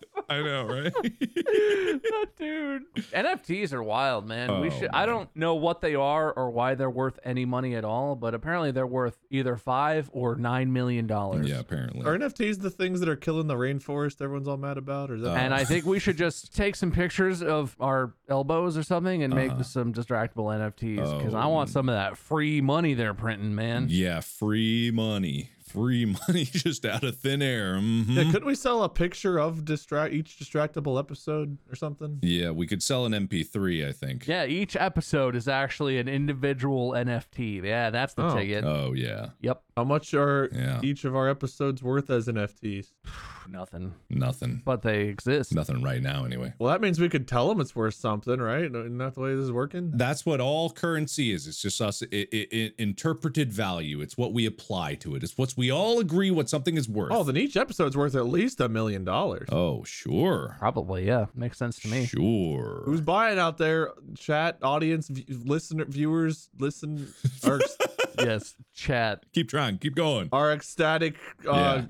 [0.31, 0.93] I know, right?
[1.03, 2.83] that dude.
[2.95, 3.05] dude.
[3.11, 4.61] NFTs are wild, man.
[4.61, 4.89] we Oh, should.
[4.93, 8.33] I don't know what they are or why they're worth any money at all, but
[8.33, 11.49] apparently they're worth either five or nine million dollars.
[11.49, 12.05] Yeah, apparently.
[12.05, 15.11] Are NFTs the things that are killing the rainforest everyone's all mad about?
[15.11, 15.65] Or is that And I uh.
[15.65, 19.63] think we should just take some pictures of our elbows or something and make uh-huh.
[19.63, 21.71] some distractible NFTs because I want oh.
[21.71, 23.87] some of that free money they're printing, man.
[23.89, 25.49] yeah, free money.
[25.71, 27.75] Free money just out of thin air.
[27.75, 28.05] mhm.
[28.09, 32.19] Yeah, couldn't we sell a picture of distract each distractible episode or something?
[32.21, 34.27] Yeah, we could sell an MP3, I think.
[34.27, 37.63] Yeah, each episode is actually an individual NFT.
[37.63, 38.35] Yeah, that's the Oh.
[38.35, 38.63] ticket.
[38.63, 39.29] Oh, yeah.
[39.41, 40.79] Yep, How much are Yeah.
[40.83, 42.91] each of our episodes worth as NFTs?
[43.49, 43.93] nothing.
[44.09, 44.61] Nothing.
[44.63, 45.53] But they exist.
[45.55, 46.53] Nothing right now, anyway.
[46.59, 48.65] Well, that means we could tell them it's worth something, right?
[48.65, 49.91] Isn't that the way this is working?
[49.95, 51.47] That's what all currency is.
[51.47, 54.01] It's just us i i i interpreted value.
[54.01, 55.23] It's what we apply to it.
[55.23, 57.11] It's what we all agree what something is worth.
[57.13, 59.47] Oh, then each episode's worth at least a million dollars.
[59.51, 60.55] Oh, sure.
[60.57, 61.25] Probably, yeah.
[61.35, 62.05] Makes sense to me.
[62.07, 62.81] Sure.
[62.85, 63.91] Who's buying out there?
[64.17, 67.59] Chat, audience, v- listener, viewers, listen, our,
[68.17, 69.23] yes, chat.
[69.33, 69.77] Keep trying.
[69.77, 70.29] Keep going.
[70.31, 71.15] our ecstatic
[71.47, 71.81] uh,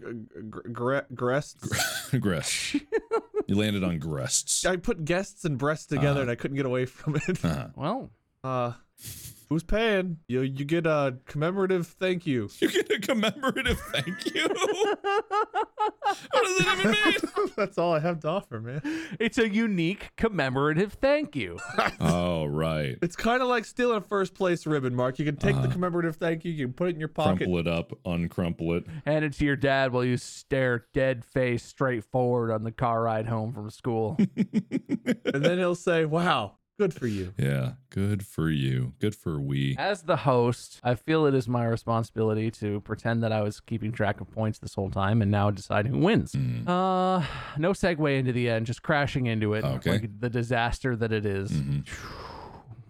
[0.49, 2.09] gr- gr- grests.
[2.19, 2.75] Grest.
[3.47, 4.65] you landed on grests.
[4.65, 6.21] I put guests and breasts together, Uh-huh.
[6.23, 7.39] and I couldn't get away from it.
[7.75, 8.11] Well,
[8.43, 8.73] Uh,
[9.51, 10.17] who's paying?
[10.29, 12.49] You you get a commemorative thank you.
[12.59, 14.47] You get a commemorative thank you.
[14.47, 15.03] what
[16.31, 17.51] does it even mean?
[17.57, 18.81] That's all I have to offer, man.
[19.19, 21.59] it's a unique commemorative thank you.
[21.99, 22.97] Oh, right.
[23.01, 25.19] It's kind of like stealing a first place ribbon, Mark.
[25.19, 27.39] You can take the uh, commemorative thank you, you can put it in your pocket.
[27.39, 28.85] Crumple it up, uncrumple it.
[29.05, 33.03] Hand it to your dad while you stare dead face straight forward on the car
[33.03, 34.15] ride home from school.
[34.37, 38.93] and then he'll say, "Wow, good for you." Yeah, good for you.
[38.99, 39.75] Good for we.
[39.77, 43.91] As the host, I feel it is my responsibility to pretend that I was keeping
[43.91, 46.33] track of points this whole time and now decide who wins.
[46.35, 47.23] Uh,
[47.57, 49.91] no segue into the end, just crashing into it, Okay.
[49.91, 51.51] like the disaster that it is.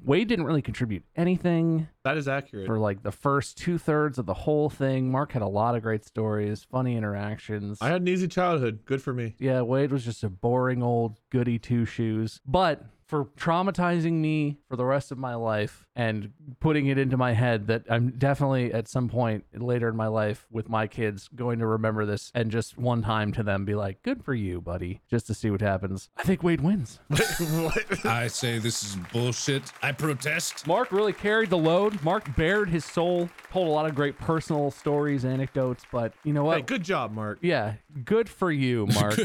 [0.04, 2.66] Wade didn't really contribute anything That is accurate.
[2.66, 5.12] for like the first two thirds of the whole thing.
[5.12, 7.78] Mark had a lot of great stories, funny interactions.
[7.82, 8.80] I had an easy childhood.
[8.86, 9.36] Good for me.
[9.38, 12.42] Yeah, Wade was just a boring old goody two shoes.
[12.48, 16.32] But for traumatizing me for the rest of my life and
[16.62, 20.48] putting it into my head that I'm definitely at some point later in my life
[20.50, 24.02] with my kids going to remember this and just one time to them be like,
[24.02, 26.10] good for you, buddy, just to see what happens.
[26.16, 27.02] I think Wade wins.
[28.06, 29.74] I say this is bullshit.
[29.84, 30.66] I protest.
[30.66, 32.02] Mark really carried the load.
[32.04, 36.46] Mark bared his soul, told a lot of great personal stories, anecdotes, but you know
[36.46, 36.60] what?
[36.60, 37.40] Hey, good job, Mark.
[37.42, 37.74] yeah,
[38.06, 39.20] good for you, Mark.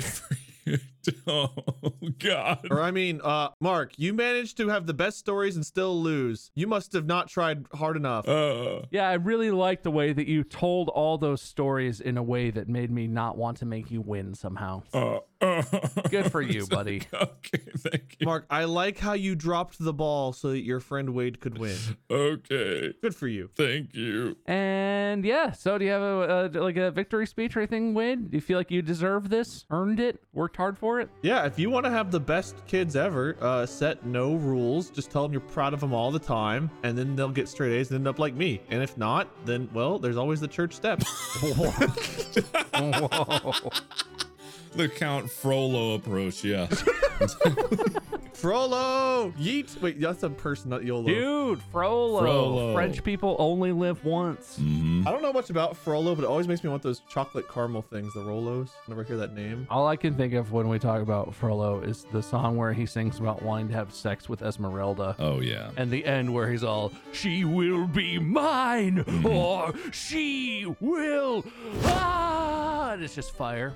[1.27, 1.49] oh
[2.19, 2.67] God.
[2.71, 6.51] Or I mean, uh, Mark, you managed to have the best stories and still lose.
[6.55, 8.29] You must have not tried hard enough.
[8.29, 12.23] Uh, Yeah, I really like the way that you told all those stories in a
[12.23, 14.83] way that made me not want to make you win somehow.
[14.93, 15.63] uh, uh.
[16.11, 17.03] Good for you, buddy.
[17.13, 18.25] Okay, thank you.
[18.27, 21.77] Mark, I like how you dropped the ball so that your friend Wade could win.
[22.11, 23.51] Okay, Good for you.
[23.57, 24.37] thank you.
[24.47, 28.31] And yeah, so do you have a, a like a victory speech or anything, Wade?
[28.31, 30.96] Do you feel like you deserve this, earned it, worked hard for it?
[31.23, 34.91] Yeah, if you want to have the best kids ever, uh, set no rules.
[34.91, 37.73] Just tell them you're proud of them all the time, and then they'll get straight
[37.73, 38.61] A's and end up like me.
[38.71, 41.07] And if not, then well, there's always the church steps.
[44.77, 46.67] The Count Frollo approach, yeah.
[48.35, 49.81] Frollo, yeet.
[49.81, 51.05] Wait, that's a person, not YOLO.
[51.07, 52.21] Dude, Frollo.
[52.21, 52.75] Frollo.
[52.75, 54.59] French people only live once.
[54.61, 55.07] Mhm.
[55.07, 57.81] I don't know much about Frollo, but it always makes me want those chocolate caramel
[57.81, 58.69] things, the Rolos.
[58.89, 59.67] Never hear that name.
[59.71, 62.85] All I can think of when we talk about Frollo is the song where he
[62.85, 65.17] sings about wanting to have sex with Esmeralda.
[65.19, 65.71] Oh yeah.
[65.79, 71.43] And the end where he's all, she will be mine, or she will.
[71.85, 72.97] Ah!
[72.99, 73.75] It's just fire.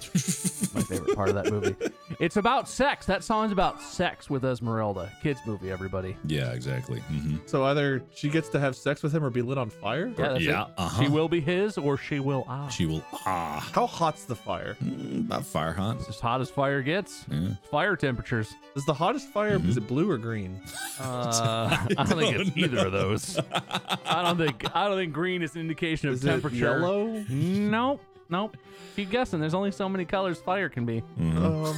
[0.74, 1.76] My favorite part of that movie.
[2.18, 3.06] It's about sex.
[3.06, 5.10] That song's about sex with Esmeralda.
[5.22, 6.16] Kids movie, everybody.
[6.26, 6.98] Yeah, exactly.
[7.00, 10.08] hmm So either she gets to have sex with him or be lit on fire.
[10.08, 10.68] Yeah, that's Yeah, it.
[10.76, 11.02] uh-huh.
[11.02, 12.68] She will be his, or she will ah.
[12.68, 14.76] She will ah How hot's the fire?
[14.84, 15.96] mm, about fire hot.
[16.00, 17.24] It's as hot as fire gets.
[17.30, 17.50] Yeah.
[17.70, 18.52] Fire temperatures.
[18.74, 20.60] Is the hottest fire is it blue or green?
[21.00, 23.38] Uh, I don't think it's don't either of those.
[24.04, 26.56] I don't think I don't think green is an indication of Is temperature.
[26.76, 27.06] it yellow?
[27.30, 28.00] Nope,
[28.30, 28.56] nope.
[28.96, 29.40] Keep guessing.
[29.40, 31.02] There's only so many colors fire can be.
[31.18, 31.74] Um,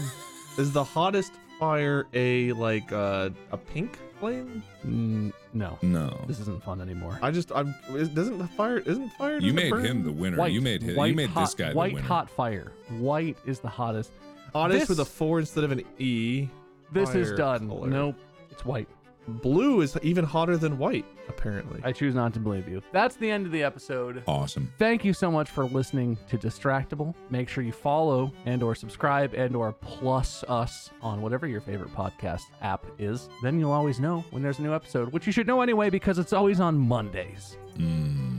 [0.59, 4.63] is the hottest fire a like uh, a pink flame?
[4.87, 6.25] Mm, no, No.
[6.27, 7.19] this isn't fun anymore.
[7.23, 9.35] I just I'm is, doesn't the fire isn't fire?
[9.35, 9.85] You doesn't made burn?
[9.85, 10.37] him the winner.
[10.37, 10.97] White, you made him.
[10.97, 11.77] white You made hot, this guy the winner.
[11.79, 12.07] white winner.
[12.07, 12.73] hot fire.
[12.99, 14.11] White is the hottest.
[14.53, 16.49] hottest This- with a four instead of an e.
[16.93, 17.69] This is Fire done.
[17.69, 17.89] color.
[17.89, 18.17] Nope,
[18.51, 18.89] it's white.
[19.29, 21.81] Blue is even hotter than white, apparently.
[21.85, 22.83] I choose not to believe you.
[22.93, 24.23] That's the end of the episode.
[24.27, 24.73] Awesome.
[24.79, 27.15] Thank you so much for listening to Distractible.
[27.31, 31.95] Make sure you follow and or subscribe and or plus us on whatever your favorite
[31.95, 33.29] podcast app is.
[33.43, 36.19] Then you'll always know when there's a new episode, which you should know anyway because
[36.19, 37.57] it's always on Mondays.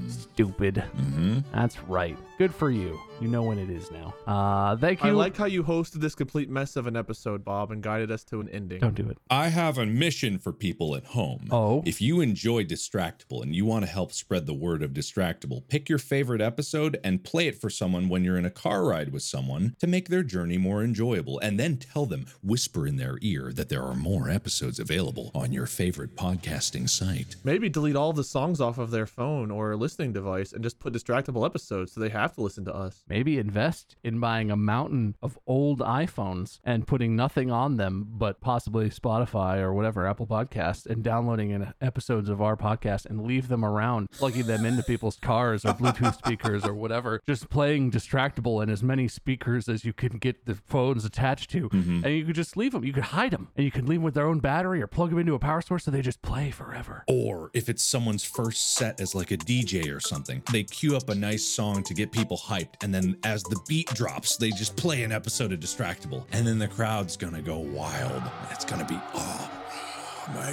[0.08, 0.76] Stupid.
[0.76, 1.40] Mm-hmm.
[1.54, 2.18] That's right.
[2.44, 3.00] Good for you.
[3.22, 4.14] You know when it is now.
[4.28, 5.12] Uh, thank you.
[5.12, 8.26] I like how you hosted this complete mess of an episode, Bob, and guided us
[8.26, 8.82] to an ending.
[8.82, 9.18] Don't do it.
[9.30, 11.48] I have a mission for people at home.
[11.52, 11.84] Oh?
[11.86, 15.88] If you enjoy Distractible and you want to help spread the word of Distractible, pick
[15.88, 19.24] your favorite episode and play it for someone when you're in a car ride with
[19.24, 21.40] someone to make their journey more enjoyable.
[21.40, 25.54] And then tell them, whisper in their ear that there are more episodes available on
[25.54, 27.38] your favorite podcasting site.
[27.46, 30.92] Maybe delete all the songs off of their phone or listening device and just put
[30.92, 33.04] distractible episodes so they have to listen to us.
[33.08, 38.42] Maybe invest in buying a mountain of old iPhones and putting nothing on them but
[38.42, 43.48] possibly Spotify or whatever, Apple Podcasts, and downloading in episodes of our podcast and leave
[43.48, 48.62] them around, plugging them into people's cars or Bluetooth speakers or whatever, just playing distractible
[48.64, 51.70] in as many speakers as you can get the phones attached to.
[51.70, 52.06] Mm-hmm.
[52.06, 52.84] And you could just leave them.
[52.84, 55.10] You could hide them and you could leave them with their own battery or plug
[55.10, 57.04] them into a power source so they just play forever.
[57.08, 61.10] Or if it's someone's first set as like a DJ or something, they cue up
[61.10, 64.78] a nice song to get people hyped, and then as the beat drops, they just
[64.78, 68.24] play an episode of Distractible, and then the crowd's gonna go wild.
[68.52, 69.63] It's gonna be oh,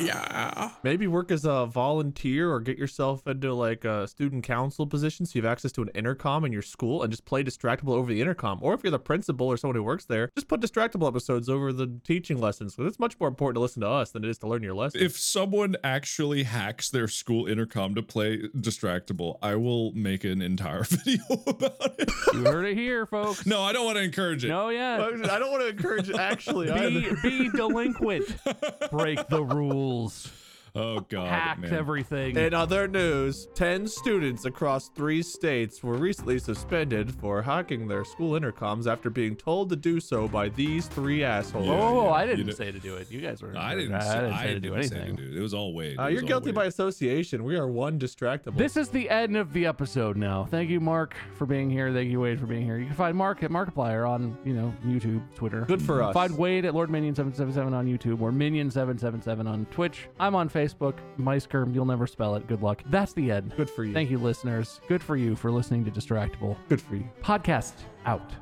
[0.01, 0.71] yeah.
[0.83, 5.39] Maybe work as a volunteer or get yourself into like a student council position so
[5.39, 8.21] you have access to an intercom in your school and just play distractible over the
[8.21, 8.59] intercom.
[8.63, 11.73] Or if you're the principal or someone who works there, just put distractible episodes over
[11.73, 12.75] the teaching lessons.
[12.75, 14.75] Because it's much more important to listen to us than it is to learn your
[14.75, 15.03] lessons.
[15.03, 20.83] If someone actually hacks their school intercom to play Distractible, I will make an entire
[20.89, 22.11] video about it.
[22.33, 23.47] You heard it here, folks.
[23.47, 24.49] no, I don't want to encourage it.
[24.49, 24.97] No, yeah.
[24.97, 26.71] I don't want to encourage it actually.
[26.71, 28.25] Be, be delinquent.
[28.91, 30.40] Break the rules.
[30.75, 31.75] Oh god, Hacked man.
[31.75, 32.37] everything.
[32.37, 38.39] In other news, 10 students across three states were recently suspended for hacking their school
[38.39, 41.67] intercoms after being told to do so by these three assholes.
[41.67, 43.11] Whoa, whoa, whoa, yeah, I didn't know- say to do it.
[43.11, 43.53] You guys were.
[43.57, 43.95] I didn't.
[43.95, 45.17] I say, didn't I say to do didn't say anything.
[45.17, 45.39] to do it.
[45.39, 45.99] It was all Wade.
[45.99, 46.55] Uh, It you're all guilty Wade.
[46.55, 47.43] by association.
[47.43, 48.57] We are one distractible.
[48.57, 50.45] This is the end of the episode now.
[50.51, 51.93] Thank you, Mark, for being here.
[51.93, 52.79] Thank you, Wade, for being here.
[52.79, 55.63] You can find Mark at Markiplier on, you know, YouTube, Twitter.
[55.63, 56.15] Good for us.
[56.15, 60.09] Find Wade at Lord Minion 777 on YouTube or Minion 777 on Twitch.
[60.21, 60.95] I'm on Facebook.
[61.19, 62.47] Meisker, you'll never spell it.
[62.47, 62.83] Good luck.
[62.87, 63.53] That's the end.
[63.57, 63.93] Good for you.
[63.93, 64.81] Thank you, listeners.
[64.89, 66.57] Good for you for listening to Distractible.
[66.69, 67.09] Good for you.
[67.23, 67.73] Podcast
[68.05, 68.33] out.